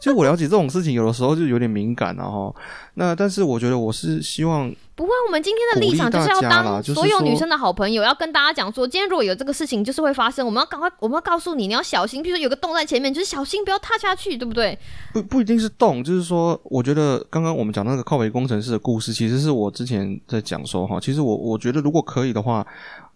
[0.00, 2.54] 其实我了解这种事情，有的时候就有点敏感了哈。
[2.94, 4.72] 那但是我觉得我是希望。
[4.94, 12.22] 不会，我们今天的立场就是要当所有女生的好朋友，要跟大家讲说，今天如果有这个事情，就是会发生，我们要赶快，我们要告诉你，你要小心。
[12.22, 14.78] 比如说有个洞在前面，就是小心不要踏下去，对不对？
[15.14, 22.66] 不不一定是洞，就是说，我觉得刚刚我们讲那个靠北工程师的故事，其实是我之前在讲说哈，其实我我觉得如果可以的话，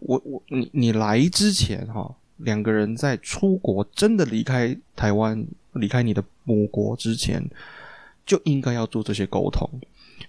[0.00, 7.42] 我我你你来之前哈，两个人在出国真的离开台湾、离开你的母国之前，
[8.24, 9.68] 就应该要做这些沟通。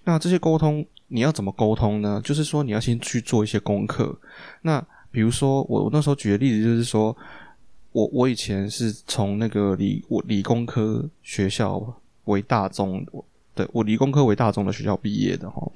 [0.04, 0.84] 那这些沟通。
[1.08, 2.20] 你要怎么沟通呢？
[2.24, 4.12] 就是说，你要先去做一些功课。
[4.62, 7.16] 那比如说，我我那时候举的例子就是说，
[7.92, 11.80] 我我以前是从那个理我理工科学校
[12.24, 13.06] 为大众。
[13.56, 15.66] 对，我理工科为大众的学校毕业的哈。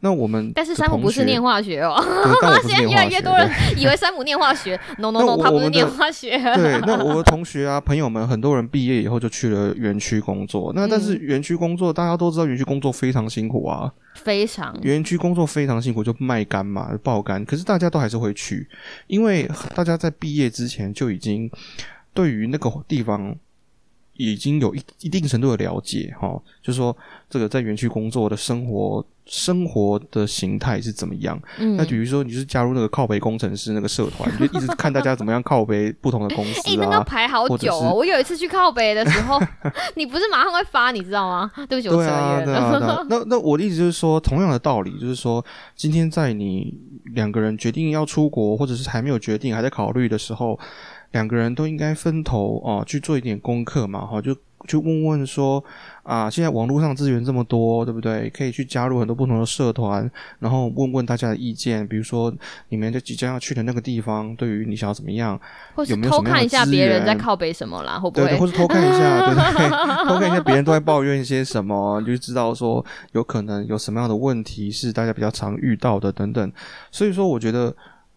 [0.00, 1.94] 那我们但是山姆不是念化学哦。
[2.66, 3.48] 现在越来越多人
[3.78, 6.36] 以为山姆念化学，no no no，他不是念化学。
[6.56, 10.72] 对，那我的同学啊，朋友们，很多人毕业以后就去了园区工作。
[10.74, 17.44] 那但是园区工作，大家都知道园区工作非常辛苦啊，非常园区工作非常辛苦，就卖干嘛，爆干。
[17.44, 18.68] 可是大家都还是会去，
[19.06, 21.48] 因为大家在毕业之前就已经
[22.12, 23.36] 对于那个地方。
[24.16, 26.96] 已经有一一定程度的了解哈，就是说
[27.28, 31.40] 这个在园区工作的生活生活的形态是怎么样？
[31.58, 37.92] 嗯，那比如说你是加入那个靠背工程师那个社团，你 就一直看大家怎么样靠背不同的公司啊，那个排好久哦。
[37.94, 39.40] 我有一次去靠背的时候，
[39.96, 41.50] 你不是马上会发，你知道吗？
[41.68, 43.04] 对不起，我扯远了。
[43.08, 45.44] 那那我的意思就是说，同样的道理，就是说，
[45.74, 46.72] 今天在你
[47.14, 50.58] 两个人决定要出国，或者是还没有决定还在考虑的时候。
[51.14, 54.36] 两个人都应该分头哦去做一点功课嘛，哈，就
[54.66, 55.62] 就问问说
[56.02, 58.28] 啊，现在网络上资源这么多，对不对？
[58.30, 60.10] 可以去加入很多不同的社团，
[60.40, 62.34] 然后问问大家的意见，比如说
[62.70, 65.40] 你们即将要去的那个地方，对于你想要怎么样，
[65.86, 68.36] 有没有偷看一下别人在靠北什么啦，会不会？
[68.36, 76.52] 或者偷看一下，对 对，偷看一下别人都在抱怨一些什么，你就知道说有可能有什么样的问题是大家比较常遇到的等等。
[76.90, 77.72] 所以说，我觉得。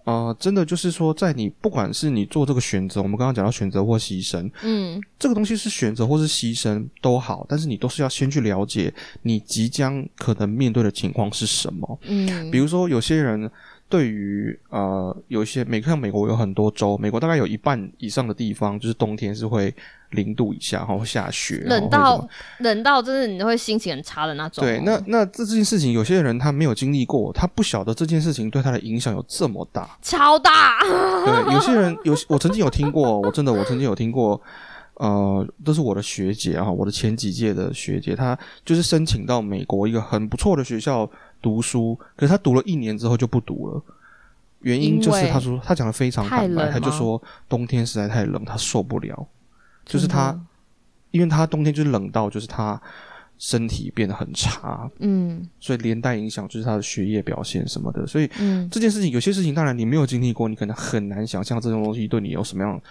[0.07, 8.93] 啊，真的就是说，在你不管是你做这个选择，我们刚刚讲到选择或牺牲，嗯，这个东西是选择或是牺牲都好，但是你都是要先去了解
[9.23, 13.51] 你即将可能面对的情况是什么，嗯，比如说有些人。
[13.89, 19.73] 对于呃，有一些美像美国有很多州，美国大概有一半以上的地方，就是冬天是会
[20.09, 22.27] 零度以下，然后下雪，冷到
[22.59, 24.61] 冷到就是你会心情很差的那种。
[24.61, 30.79] 对，那那这件事情，有些人他没有经历过，他不晓得这件事情对他的影响有这么大，超大。
[30.81, 34.41] 对，有些人有，我曾经有听过，我真的我曾经有听过，
[34.95, 41.09] 呃，都是我的学姐啊，我的前几届的学姐，她就是申请到美国一个很不错的学校。
[41.41, 43.81] 读书，可是他读了一年之后就不读了。
[44.61, 49.27] 原因就是他说他讲的非常坦白，他就说冬天实在太冷，他受不了。
[49.85, 50.38] 就是他，
[51.11, 52.81] 因为他冬天就是冷到，就是他
[53.38, 58.05] 身体变得很差，嗯，所以连带影响就是他的学业表现什么的。
[58.05, 62.81] 所以，嗯，这件事情有些事情当然你没有经历过，你可能很难想象这种东西对你有什么样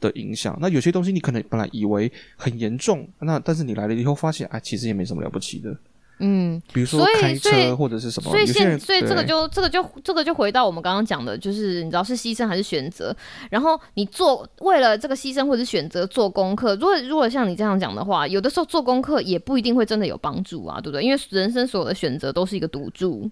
[0.00, 0.56] 的影响。
[0.60, 5.76] 那有些东西你可能本来以为很严重，那但是你来了以后发现，哎，其实也没什么了不起的。
[6.20, 13.14] 嗯，比如说开车或者是什么，所以现所以这个就这个就这个就回到我们刚刚讲的，就是你知道是牺牲还是选择。
[13.50, 21.02] 然后你做为了这个牺牲或者选择做功课，如果如果像你这样讲的话，有的时候做功课也不一定会真的有帮助啊，对不对？
[21.02, 23.30] 因为人生所有的选择都是一个赌注，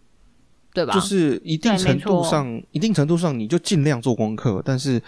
[0.73, 0.95] 对吧？
[0.95, 5.01] 就是一定程度上，一定程度上你就尽量做功课，但是。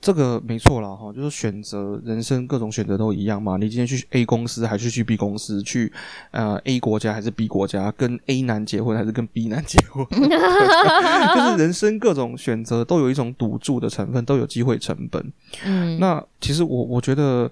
[0.00, 3.56] 这个没错了哈，就是选择人生各种选择都一样嘛。
[3.56, 5.62] 你今天去 A 公司还是去 B 公司？
[5.62, 5.92] 去
[6.30, 7.92] 呃 A 国家还是 B 国家？
[7.92, 10.06] 跟 A 男结婚还是跟 B 男结婚？
[10.20, 15.32] 就是人生各种选择都有一种赌注的成分，都有机会成本。
[15.64, 17.50] 嗯，那其实我我觉得。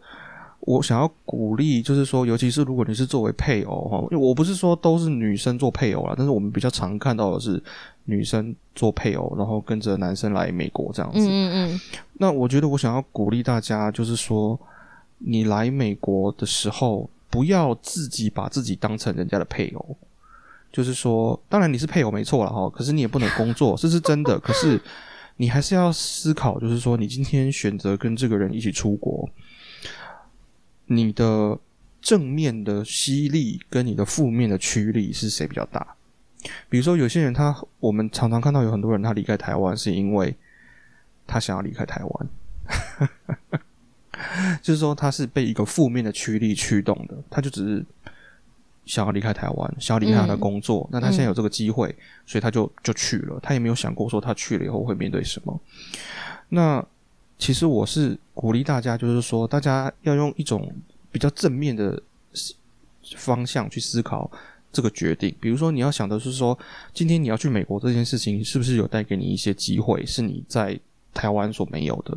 [0.60, 7.62] 我想要鼓励，就是说，尤其是如果你是作为配偶哈，因为我不是说都是女生做配偶啦，但是我们比较常看到的是
[8.04, 11.18] 女生做配偶，然后跟着男生来美国这样子。
[11.20, 11.80] 嗯嗯嗯。
[12.14, 14.58] 那我觉得我想要鼓励大家，就是说，
[15.18, 19.96] 你来美国的时候，不要自己把自己当成人家的配偶。
[20.70, 24.38] 就是说，当然你是配偶没错了哈，可是你也不能工作，这是真的。
[24.40, 24.80] 可是
[25.38, 29.28] 你还是要思考，就是说，你今天选择跟这个人一起出国。
[30.92, 31.56] 你的
[32.02, 35.86] 正面的吸力跟你的负面的驱力是谁比较大？
[36.68, 40.34] 比如说，有些人他，我们常常看到有很多人他离开台湾是因为
[41.28, 42.28] 他想要离开台湾，
[44.60, 47.86] 就是说他是被一个负面的驱力驱动的，他就只是
[48.84, 50.88] 想要离开台湾，想要离开他的工作。
[50.90, 51.94] 那他现在有这个机会，
[52.26, 55.60] 所以他就就去了，他也没有想过说他去了以后会面对什么。
[56.48, 56.84] 那
[57.40, 60.70] 其实我是鼓励大家，就是说，大家要用一种
[61.10, 62.00] 比较正面的
[63.16, 64.30] 方向去思考
[64.70, 65.34] 这个决定。
[65.40, 66.56] 比如说，你要想的是说，
[66.92, 70.78] 今天你要去美国这件事情，是不是有带给你一些机会，是你在
[71.14, 72.16] 台湾所没有的？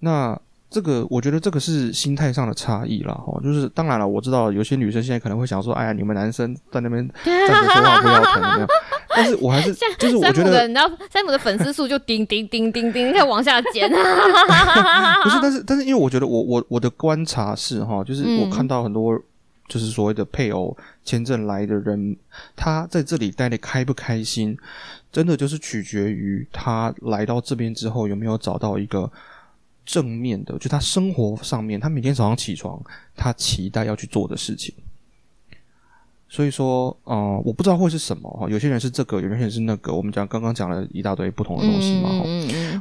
[0.00, 0.38] 那
[0.70, 3.40] 这个，我觉得这个是心态上的差异了哈。
[3.42, 8.68] 就是当然了，我知道有些女生现在可能会想说，哎呀，你们男生在那边 站着说话不腰疼，没有。
[9.08, 13.90] 但是我还是 就是我觉得，你知道，山姆的粉丝数就叮叮叮叮叮，开始往下减。
[15.24, 19.20] 不是，但是但是，因为我觉得，我我我的观察是哈，就是我看到很多
[19.68, 22.16] 就是所谓的配偶签证来的人，
[22.54, 24.56] 他在这里待的开不开心，
[25.10, 29.10] 真的就是取决于他来到这边之后有没有找到一个
[29.90, 32.80] 正面的，就他生活上面，他每天早上起床，
[33.16, 34.72] 他期待要去做的事情。
[36.28, 38.48] 所以说，嗯，我不知道会是什么哈。
[38.48, 39.92] 有些人是这个，有些人是那个。
[39.92, 42.24] 我们讲刚刚讲了一大堆不同的东西嘛哈。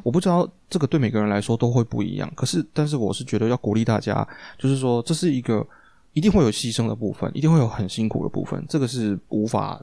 [0.03, 2.31] 我不知道这个对每个人来说都会不一样。
[2.35, 4.27] 可是，但是我是觉得要鼓励大家，
[4.59, 5.65] 就是说这是一个
[6.13, 9.81] 一定会有牺牲的部分，一定会有很辛苦的部分，这个是无法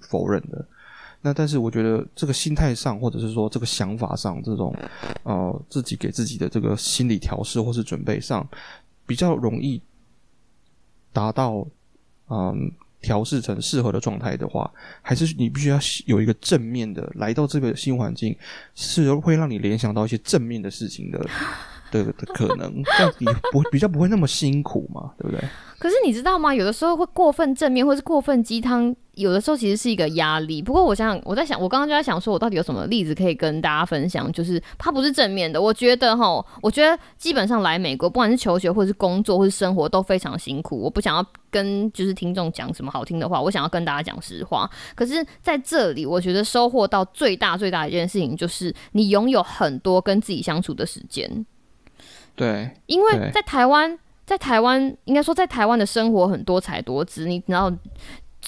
[0.00, 0.66] 否认的。
[1.24, 4.76] 那但是我觉得这个心态上，或者是说这个想法上，这种
[5.22, 8.46] 呃自己给自己的这个心理调试或是准备上。
[9.06, 9.82] 比较容易
[11.12, 11.66] 达到
[12.28, 12.72] 嗯
[13.02, 14.70] 调试成适合的状态的话，
[15.02, 18.34] 还是你必须要有一个正面的来到这个新环境，
[18.74, 21.22] 是会让你联想到一些正面的事情的
[21.90, 25.42] 的的可能，这样你不比较不会那么辛苦嘛，对不对？
[25.78, 26.54] 可是你知道吗？
[26.54, 30.62] 有的时候会过分正面，或是过分鸡汤，有的时候其实是一个压力。
[30.62, 34.32] 不过我想想，我在想，我刚刚就在想，说我到底有什么例子可以跟大家分享？
[34.32, 35.60] 就是它不是正面的。
[35.60, 40.80] 我觉得哈，我觉得基本上来美国，不管是求学，或者是工作，或是生活，都非常辛苦。
[40.80, 44.70] 我不想要跟就是听众讲什么好听的话，我想要跟大家讲实话。
[44.94, 51.44] 可是在这里，我觉得收获到最大最大的一件事情，就是你拥有很多跟自己相处的时间。
[52.36, 53.98] 对，因为在台湾。
[54.26, 57.26] 在台湾，应该说在台湾的生活很多彩多姿。
[57.26, 57.70] 你然后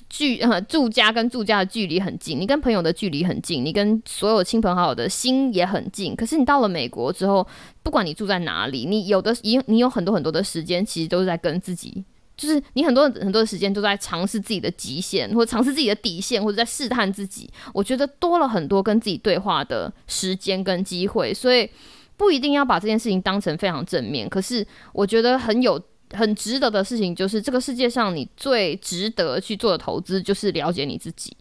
[0.09, 6.17] 距呃住家跟住家的距离很近，你跟朋友的距离很近，你跟所有亲朋好友的心也很近。
[6.17, 7.47] 可是你到了美国之后，
[7.83, 12.03] 不管你住在哪里，你有的你你有很多很多的时间，其实都是在跟自己，
[12.39, 17.51] 就是你很多很多的时间都在尝试自己的极限，或者尝试自己的底线，或者在试探自己。
[17.75, 21.69] 我觉得多了很多跟自己对话的时间跟机会，所以。
[22.17, 25.81] 不一定要把这件事情当成非常正面，可是我觉得很有
[26.13, 31.37] 很值得的事情，就是这个世界上你最值得去做的投资，就是了解你自己。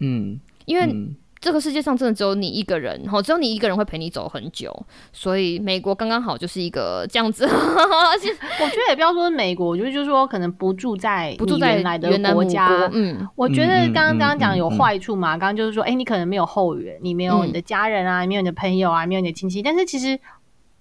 [0.00, 1.14] 嗯，因为。
[1.42, 4.72] 这个世界上真的只有你一个人，吼，只有你一个人会陪你走很久，
[5.12, 7.44] 所以美国刚刚好就是一个这样子。
[7.50, 20.16] 而且我觉得也不要说美国，我觉得就是说可能不住在不住在原来的国家，嗯，我觉得刚刚刚刚讲有坏处嘛，刚刚就是说，哎，你可能没有后援，你没有你的家人啊，没有你的朋友啊，没有你的亲戚，但是其实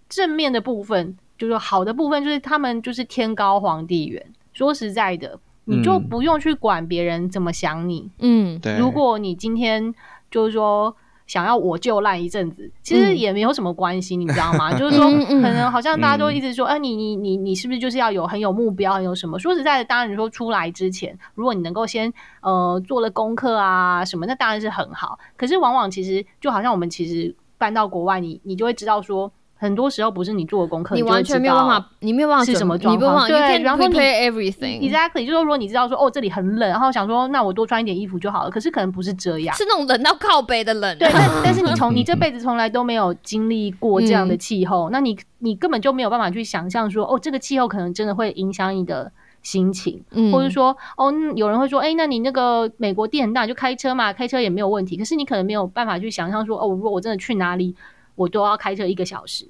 [0.09, 4.24] 正面的部分，就是好的部分，就是他们就是天高皇帝远。
[4.53, 9.91] 说实在的，你就不用去管别人怎么想你，嗯，对，如果你今天。
[10.32, 10.95] 就是说，
[11.27, 14.73] 想要我就烂一阵子，其实也没有什么关系，你知道吗？
[14.79, 19.38] 就是说，可能好像大家都一直说，哎，你你你你是不是就是要有很有目标，很有什么？
[19.38, 22.11] 说实在的，当然你说出来之前，如果你能够先
[22.41, 25.19] 呃做了功课啊什么，那当然是很好。
[25.38, 29.32] 可是往往其实就好像我们其实搬到国外，你你就会知道说。
[29.62, 33.28] 很多时候不是你做的功课，你完全没有办法，你没有办法是什么状况？
[33.28, 38.49] 对，然后你 everything，exactly，就是说，如果你知道说，哦，这里很冷，然后想说，那我多穿一点衣服就好了。
[38.49, 40.97] 可是可能不是这样，是那种冷到靠背的冷。
[40.97, 49.12] 对，但 但是你从你这辈子从来都没有经历过这样的气候，那你你根本就没有办法去想象说，哦，这个气候可能真的会影响你的
[49.43, 54.97] 心情，或者说，哦，有人会说，哎，那你那个美国地很大，就开车嘛，开车也没有问题。
[54.97, 57.76] 可是你可能没有办法去想象说，哦，如果我真的去哪里，
[58.16, 59.49] 我都要开车一个小时。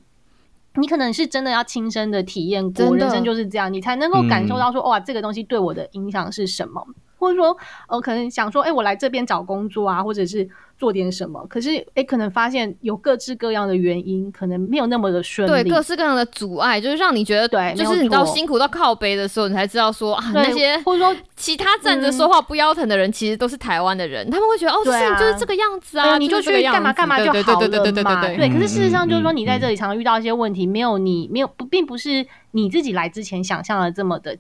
[0.75, 6.87] 你可能是真的要亲身的体验过，人生就是这样，你才能够感受到说，哇，这个东西对我的影响是什么。
[7.21, 7.55] 或者说，
[7.87, 11.45] 呃，可能想说，哎，我来这边找工作啊，或者是做点什么。
[11.47, 15.63] 可是，哎，可能发现有各式各样的原因，可能没有那么的顺利。
[15.63, 24.27] 对，各式各样的阻碍，就是让你觉得，对，就是你到辛苦到靠背的时候，你才知道说啊，那些或者说其他站着说话不腰疼的人，其实都是台湾的人。
[24.31, 27.67] 他们会觉得，哦，事情就是这个样子啊，你就去干嘛干嘛就好了
[28.03, 28.21] 嘛。
[28.35, 34.35] 对，可是事实上就是说，你在这里常常遇到一些问题，没有你没有不，并不是你自己来之前想象的这么的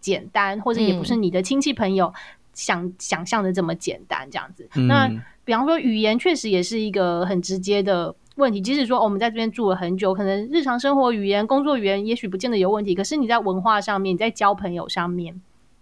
[0.00, 2.12] 简单，或者也不是你的亲戚朋友。
[2.52, 4.66] 想想象的这么简单，这样子。
[4.88, 5.06] 那
[5.44, 8.62] 比方说，语言确实也是一个很直接的问题。
[8.62, 15.38] 即使说我们在这边住了很久，可能日常生活语言、工作语言也许不见得有问题，可是你在文化上面，你在交朋友上面，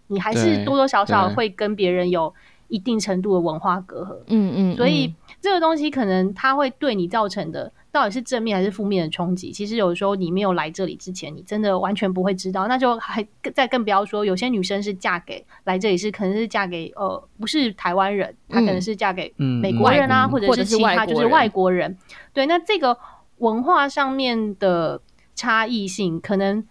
[0.08, 2.34] 你还是多多少少会跟别人有
[2.66, 4.16] 一定程度的文化隔阂。
[4.26, 7.70] 嗯嗯，所以这个东西可能它会对你造成的。
[7.94, 9.52] 到底是正面还是负面的冲击？
[9.52, 12.66] 其实有时候你没有来这里之前，你真的完全不会知道。
[12.66, 13.24] 那就还
[13.54, 21.96] 再更不要说，有些女生是嫁给来这里是可能是嫁给呃不是台湾人，她可能是嫁给美国人啊，或者是其他就是外国人。
[22.32, 22.98] 对，那这个
[23.38, 25.00] 文化上面的
[25.36, 26.66] 差异性，可能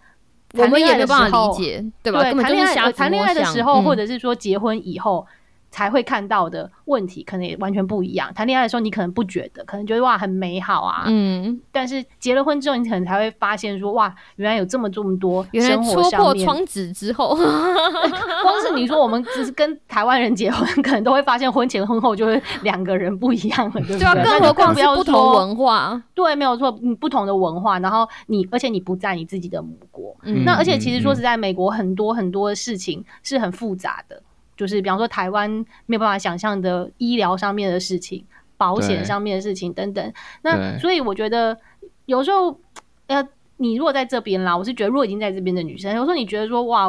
[0.52, 2.22] 我们也没办法理解，对吧？
[2.34, 5.26] 谈恋爱谈恋爱的时候，或者是说结婚以后。
[5.74, 8.32] 才会看到的问题，可能也完全不一样。
[8.32, 11.60] 谈恋爱的时候，你可能不觉得，可能觉得哇很美好啊，嗯。
[11.72, 17.34] 但是结了婚之后，你可能才会发现说哇，原来有这么这么多原来戳破窗纸之后，
[18.42, 24.22] 光是你说我们只是跟台湾人结婚，可能都会发现婚前婚后就会两个人不一样了，对不对？
[24.22, 26.70] 更何况是不同文化，对，没有错，
[27.00, 34.22] 不同的文化，然后你而且你不在你自己的母国，那而且其实说实在，美国很多很多事情是很复杂的。
[34.56, 35.50] 就是比方说台湾
[35.86, 38.24] 没有办法想象的医疗上面的事情、
[38.56, 40.12] 保险上面的事情等等。
[40.42, 41.56] 那所以我觉得
[42.06, 42.58] 有时候，
[43.06, 43.26] 呃，
[43.56, 46.88] 你如果在这边啦，我是觉得如果已经在这边的女生，有时候你觉得说哇，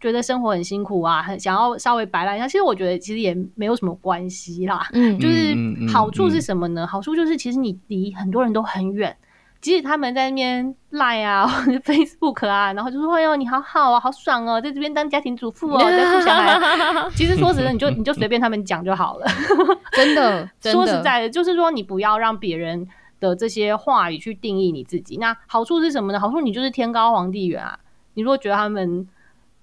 [0.00, 2.48] 觉得生活很辛苦啊，很想要稍微摆烂一下。
[2.48, 4.88] 其实我觉得其实也没有什么关系啦。
[4.92, 5.54] 嗯，就是
[5.92, 6.86] 好处是什么呢？
[6.86, 9.16] 好处就是其实你离很多人都很远。
[9.60, 19.26] 即使他们在那边赖啊 或者 Facebook 啊，然后就说：“哎呦，你好好啊，好爽哦，在这边当家庭主妇哦， 在互相其实说实在，你就你就随便他们讲就好了。
[19.92, 22.88] 真的，说实在的，就是说你不要让别人
[23.20, 25.18] 的这些话语去定义你自己。
[25.18, 26.18] 那好处是什么呢？
[26.18, 27.78] 好处你就是天高皇帝远啊。
[28.14, 29.06] 你如果觉得他们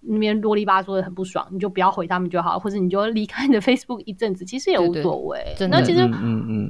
[0.01, 5.55] 那边啰里吧嗦的很不爽，你就不要回他们就好，或者你就离开你的 Facebook 一阵子，其实也无所谓。
[5.71, 6.01] 那其实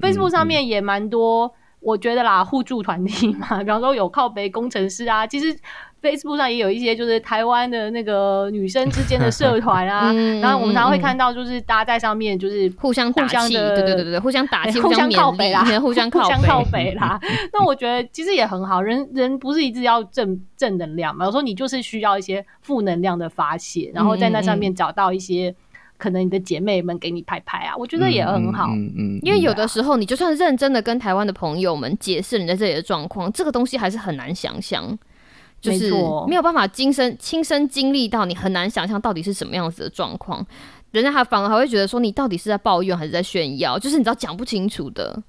[0.01, 1.53] Facebook 上面也蛮多。
[1.79, 5.55] 我觉得啦，互助团体嘛， 比方说有靠北工程师啊，其实
[6.01, 10.11] Facebook 上也有一些就是台湾的那个女生之间的社团啊，
[10.41, 17.19] 然后我们常常会看到，就是大家在上面就是互相互相的，对对对对，互相打气， 互相靠北啦，互相互相靠北啦。
[17.53, 25.55] 那我觉得其实也很好，人人不是一直要正正能量嘛，有时候你就是需要一些负能量的发泄，然后在那上面找到一些。
[25.97, 28.67] 可能你的姐妹们给你拍拍啊，我觉得也很好。
[28.67, 34.97] 嗯嗯，因为有的时候你就算认真的跟台湾的朋友们解释你在这里的状况，这个东西还是很难想象，
[35.59, 35.91] 就是
[36.27, 40.45] 没有办法亲身亲身经历到，你很难想象到底是什么样子的状况。
[40.91, 45.21] 人家还反而还会觉得说你到底是在抱怨还是在炫耀，就是你知道讲不清楚的。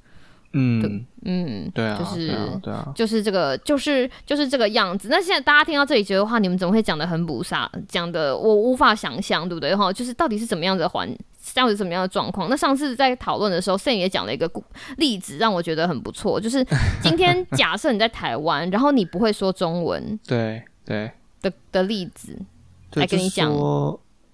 [0.52, 5.08] 嗯嗯，对啊，就是对啊，就是这个，就是就是这个样子。
[5.10, 7.70] 那现在大家听到这里觉得话，你们怎么会讲的很不傻？
[7.86, 9.74] 讲的我无法想象，对不对？
[9.74, 11.08] 哈，就是到底是怎么样的环，
[11.42, 12.48] 这样子怎么样的状况？
[12.48, 14.50] 那上次在讨论的时候，Sen 也讲了一个
[14.96, 16.40] 例子，让我觉得很不错。
[16.40, 16.64] 就是
[17.02, 21.10] 今天 假设你在台湾，然后你不会说中文，对对
[21.42, 22.38] 的的例子，
[22.94, 23.52] 来跟你讲。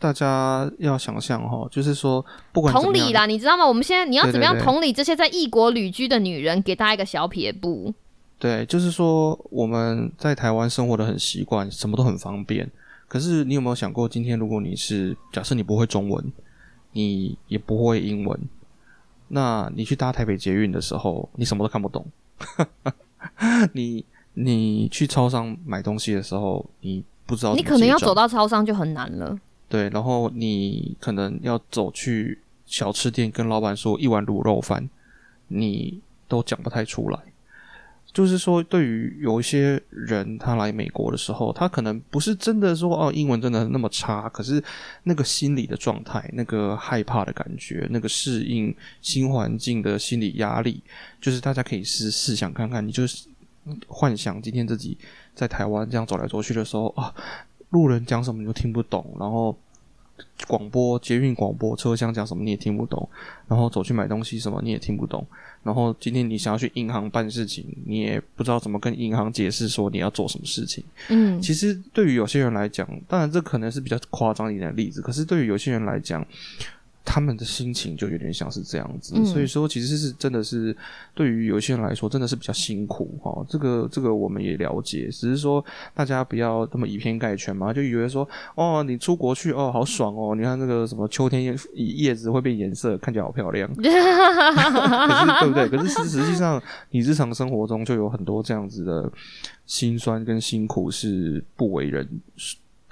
[0.05, 3.67] 大家要想象哈，就是说，不管同理啦，你知道吗？
[3.67, 7.95] 我们现在你要怎么样同理这些在异国旅居的女人，给大家一个小撇步。
[8.39, 12.71] 对，就是说我们在台湾生活的很习惯，什么都很方便。
[13.09, 16.23] 可是你有没有想过，今天如果你是假设你不会中文，
[16.93, 18.39] 你也不会英文，
[19.29, 22.05] 那你去搭台北捷运的时候，你什么都看不懂。
[23.73, 29.39] 你你去超商买东西的时候，你不知道，你可能要走到超商就很难了。
[29.69, 34.89] 对，然后你可能要走去小吃店跟老板说一碗卤肉饭，
[35.49, 37.19] 你都讲不太出来。
[38.13, 44.63] 就是说，对于有一些人，他来美国的时候，他可能不是真的说哦，英文真的那么差，可是
[45.03, 50.81] 那个心理的状态，那个害怕的感觉，那个适应新环境的心理压力，
[51.21, 53.27] 就是大家可以试试想看看，你就是
[53.89, 54.97] 幻想今天自己
[55.35, 57.13] 在台湾这样走来走去的时候啊。
[57.71, 59.57] 路人讲什么你都听不懂，然后
[60.47, 63.09] 广播捷运广播车厢讲什么你也听不懂，
[63.49, 65.27] 然后走去买东西什么你也听不懂，
[65.63, 70.85] 然后今天你想要去银行办事情，你也不知道怎么跟银行解释说你要做什么事情。
[71.09, 76.25] 嗯，其实对于有些人来讲，当然这可能是比较夸张一点的例子，可是对于有些人来讲。
[77.05, 80.75] 他们的心情就有点像是这样子，所以说其实是真的是
[81.15, 83.45] 对于有些人来说真的是比较辛苦哈。
[83.49, 95.69] 这个这个我们也了解，只是说大家不要那么以偏概全嘛，就以为说哦你出国去哦好爽哦，你看那个什么秋天叶叶子会变颜色，看起来好漂亮， 可是对不对？
[95.69, 99.13] 可是实实际上你日常生活中就有很多这样子的
[99.67, 102.09] 辛酸跟辛苦是不为人。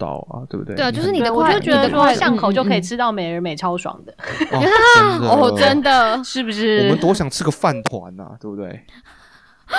[0.03, 0.74] 到啊，对不对？
[0.74, 4.12] 对啊，就是你的，我就觉得说巷口就可以吃到美而美，超爽的。
[4.50, 6.80] 哦， 真的是不是？
[6.82, 8.84] 我们多想吃个饭团呐，对不对？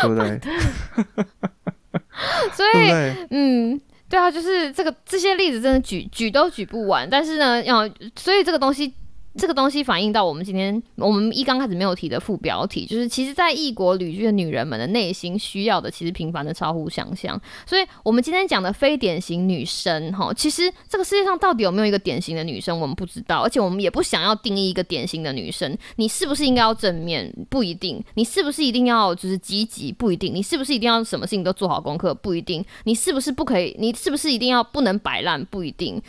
[0.02, 0.40] 对不对？
[2.54, 2.92] 所以，
[3.32, 7.08] 嗯，对啊，就是这个这些例子真的举举都举不完。
[7.10, 8.94] 但是呢，要所以这个东西。
[9.36, 17.40] 这个东西反映到我们今天我们一刚开始没有提的副标题，就是其实，在异国旅居的女人们的内心需要的，其实平凡的超乎想象。
[17.66, 25.76] 所以，我们今天讲的非典型女生，哈，其实这个世界上到底有没有一个典型的女生，我们不知道，而且我们也不想要定义一个典型的女生。
[25.96, 27.34] 你是不是应该要正面？
[27.50, 28.04] 不一定。
[28.14, 29.92] 你是不是一定要就是积极？
[29.92, 30.34] 不一定。
[30.34, 32.14] 你是不是一定要什么事情都做好功课？
[32.14, 32.64] 不一定。
[32.84, 33.76] 你是不是不可以？
[33.80, 35.44] 你是不是一定要不能摆烂？
[35.46, 36.02] 不一定。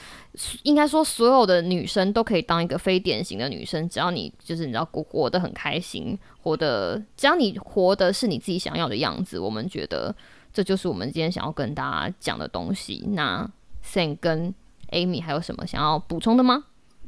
[0.65, 10.13] 应该说，所有的女生都可以当一个非典型的女生，只要你就是你知道，活活得很开心，活得只要你活的是你自己想要的样子，我们觉得
[10.53, 13.09] 这就是我们今天想要跟大家讲的东西。
[13.13, 13.49] 那
[13.85, 14.53] Sam 跟
[14.91, 16.65] Amy 还有什么想要补充的吗？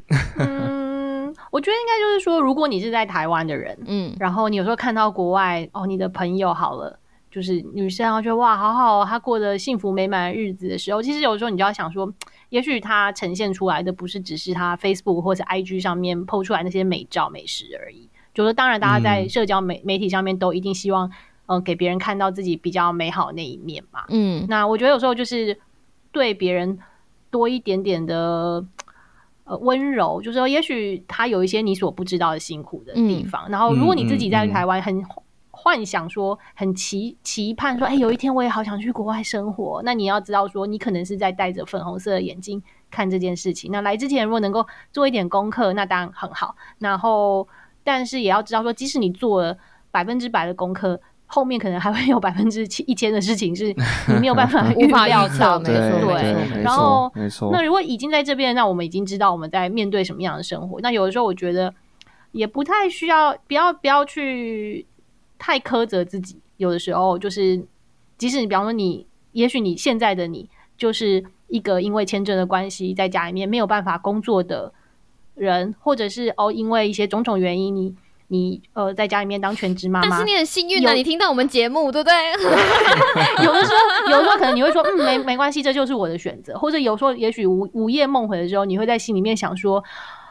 [0.38, 6.96] 嗯，我觉得应该就是说，如果你是在台湾的人，嗯，然后你有时候看到国外哦，你的朋友好了，
[7.28, 12.08] 就是女生，然后觉得哇，好好，她过得幸福美满的日子的时候，其实有时候你就要想说。
[12.56, 18.08] 也许它呈现出来的不是只是它 Facebook 或者 IG 上面 PO 出来那些美照美食而已。
[18.32, 21.10] 就是当然，大家在社交媒媒体上面都一定希望，
[21.48, 24.04] 嗯，给别人看到自己比较美好那一面嘛。
[24.08, 25.58] 嗯，那我觉得有时候就是
[26.10, 26.78] 对别人
[27.30, 28.64] 多一点点的
[29.44, 33.46] 呃温柔，就是说，也许他有一些你所不知道的辛苦的地方。
[33.50, 35.04] 然后，如果你自己在台湾很。
[35.66, 39.82] 幻想说很期期盼说，哎，有一天我也好想去国外生活。
[39.84, 43.72] 那你要知道说，你可能是在戴着粉红色的眼镜看这件事情。
[43.72, 46.54] 那来之前如果能够做一点功课，那当然很好。
[46.78, 47.48] 然后，
[47.82, 49.58] 但是也要知道说，即使你做了
[49.90, 51.00] 百分之百的功课。
[51.28, 53.74] 后面可能还会有百分之七一千的事情是
[54.06, 55.74] 你没有办法 预料到没错，
[56.12, 56.62] 对。
[56.62, 57.12] 然后，
[57.50, 60.80] 那如果已经在这边，那我们已经知道我们在面对什么样的生活。
[60.80, 61.74] 那有的时候我觉得
[62.30, 64.86] 也不太需要，不要不要去
[65.38, 66.40] 太苛责自己。
[66.56, 67.64] 有的时候就是，
[68.16, 74.72] 即使你比方说你，也许你现在的你就是一个因为签证的关系在家里面没有办法工作的
[75.34, 77.94] 人，或者是哦因为一些种种原因你。
[78.28, 82.12] 你呃，在家里面当全职妈妈，但是你很幸运啊，你听到我们节目，对不对？
[83.46, 86.58] 有的时候，有的时候可能你会说，嗯，没没关系，这就是我的选择。
[86.58, 89.80] 或者有时候，也许午午夜梦回的时候，你会在心里面想说，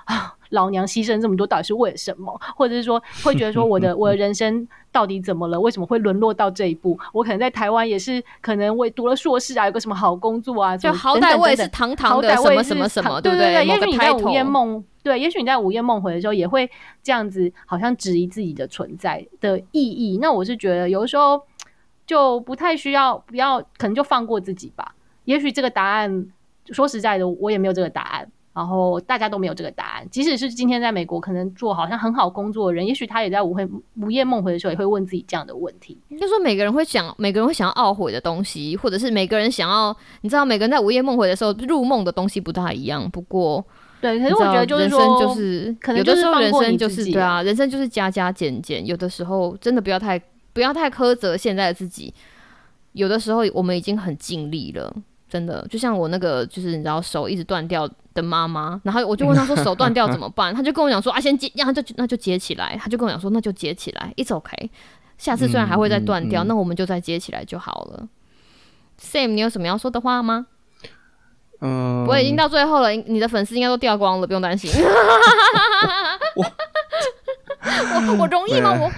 [0.06, 2.34] 啊， 老娘牺牲这么多，到底是为了什么？
[2.58, 5.60] 或者是说，会觉得说，我的 我的人生到底怎么了？
[5.60, 6.98] 为什么会沦落到这一步？
[7.14, 13.66] 我可能在台湾也是，可能我读了硕士啊，有个什么好工作啊，就好歹我也是堂堂的什么什么什么，对对对？
[13.66, 14.84] 也许你在午夜梦。
[15.04, 16.68] 对，也许你在午夜梦回的时候也会
[17.04, 20.18] 这样子，好像质疑自己的存在的意义。
[20.20, 21.40] 那我是觉得，有的时候
[22.08, 24.96] 就不太需要，不要，可能就放过自己吧。
[25.26, 26.26] 也许这个答案，
[26.72, 30.08] 说实在的，我也没有这个答案，然后大家都没有这个答案。
[30.10, 33.68] 即使是今天在美国，可能做好像很好工作的人，也许他也在午会
[34.02, 36.00] 午夜梦回的时候，也会问自己这样的问题。
[36.20, 43.08] 就说每个人会想，每个人会想要懊悔的东西，或者是每个人想要，你知道，每个人在午夜梦回的时候入梦的东西不大一样。
[43.12, 43.64] 不过。
[44.02, 48.86] 对，可是我觉得就是说，就是可能有的时候人生就是对啊，人生就是加加减减。
[48.86, 50.22] 有的时候真的不要太
[50.54, 52.14] 不要太苛责现在的自己。
[52.92, 54.94] 有的时候我们已经很尽力了，
[55.30, 55.66] 真的。
[55.70, 60.54] 就像我那个就是你知道手一直断掉的妈妈，然后我就问她说手断掉怎么办？
[60.54, 62.78] 她就跟我讲说啊，先接，然后就那就接起来。
[62.80, 64.70] 她就跟我讲说那就接起来，It's OK。
[65.18, 68.08] 下次虽然还会再断掉，那我们就再接起来就好了。
[69.00, 70.48] Sam，你有什么要说的话吗？
[71.62, 74.70] 嗯，我已经到最后了，你的粉丝应该都掉光了，不用担心。
[76.36, 76.44] 我
[77.64, 78.78] 我我容易吗？
[78.78, 78.92] 我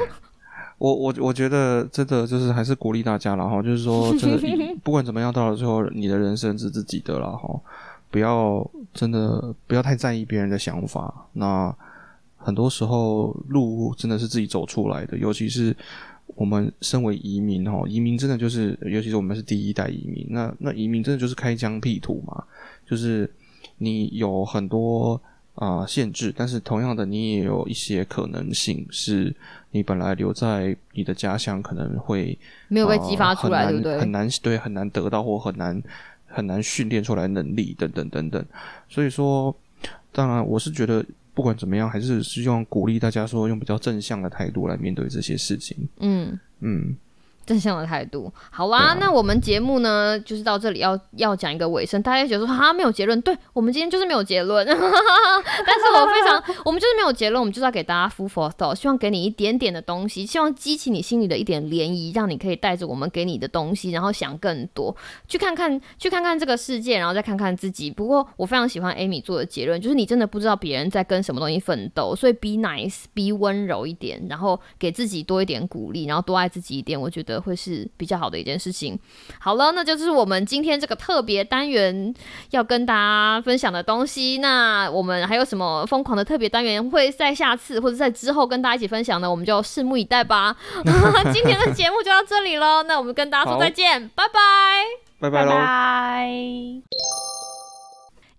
[0.77, 4.39] 我我我觉得真的就是还是鼓励大家了哈，就是说真的
[4.83, 7.59] 不管怎么样，到了最后你的人生是自己的了哈，
[8.09, 11.27] 不要真的不要太在意别人的想法。
[11.33, 11.75] 那
[12.37, 15.75] 很多时候路真的是自己走出来的，尤其是。
[16.35, 22.43] 我们身为移民哈，移民真的就是，尤其是我们是第一代移民，那那移民真的就是开疆辟土嘛，
[22.85, 23.27] 就是
[23.77, 25.19] 你有很多
[25.55, 29.33] 啊限制，但是同样的，你也有一些可能性，是
[29.77, 33.97] 你本来留在你的家乡可能会没有被激发出来，对不对？
[33.99, 35.81] 很难对，很难得到或很难
[36.25, 38.45] 很难训练出来能力等等等等，
[38.89, 39.55] 所以说，
[40.11, 41.05] 当然我是觉得。
[41.37, 45.77] 不管怎么样，还是希望鼓励大家说，用比较正向的态度来面对这些事情。
[45.99, 46.97] 嗯嗯。
[47.47, 52.01] 正向的态度，好啦，那我们节目呢，就是到这里要要讲一个尾声。
[52.03, 54.67] 大家觉得说哈没有结论，对我们今天就是没有结论。
[54.67, 64.93] 但是我非常，我们就是没有结论，我们就是要给大家 full for thought，希望给你一点点的东西，希望激起你心里的一点涟漪，让你可以带着我们给你的东西，然后想更多，
[65.29, 67.89] 去看看，去看看这个世界，然后再看看自己。
[67.89, 76.99] 不过我非常喜欢 Amy 做的结论，就是你真的不知道别人在跟什么东西奋斗，所以 be nice，be 温柔一点，然后给自己多一点鼓励，然后多爱自己一点。
[76.99, 77.36] 我觉得。
[77.39, 78.97] 会是比较好的一件事情。
[79.39, 82.13] 好了，那就是我们今天这个特别单元
[82.51, 84.37] 要跟大家分享的东西。
[84.39, 89.29] 那我们还有什么疯狂的特别单元会在下次或者在之后跟大家一起分享呢？
[89.29, 90.55] 我们就拭目以待吧。
[91.33, 94.39] 今天的节目就到这里喽，那我们跟大家说再见，拜拜，
[95.19, 97.36] 拜拜拜。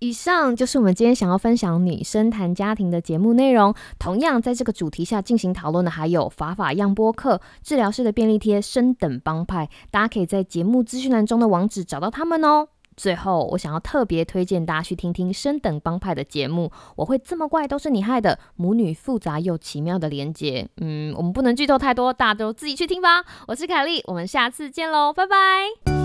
[0.01, 3.74] 以上就是我们今天想要分享女生谈家庭的节目内容。
[3.99, 12.68] 同样在这个主题下进行讨论的还有法法样播客、治疗师的便利贴、升等帮派，大家可以在节目资讯栏中的网址找到他们哦。
[12.96, 16.70] 最后，我想要特别推荐大家去听听升等帮派的节目。
[16.96, 20.68] 我会这么怪都是你害的，母女复杂又奇妙的连接。
[20.78, 23.24] 嗯，我们不能剧透太多，大家都自己去听吧。
[23.46, 25.97] 我是凯莉，我们下次见喽，拜拜。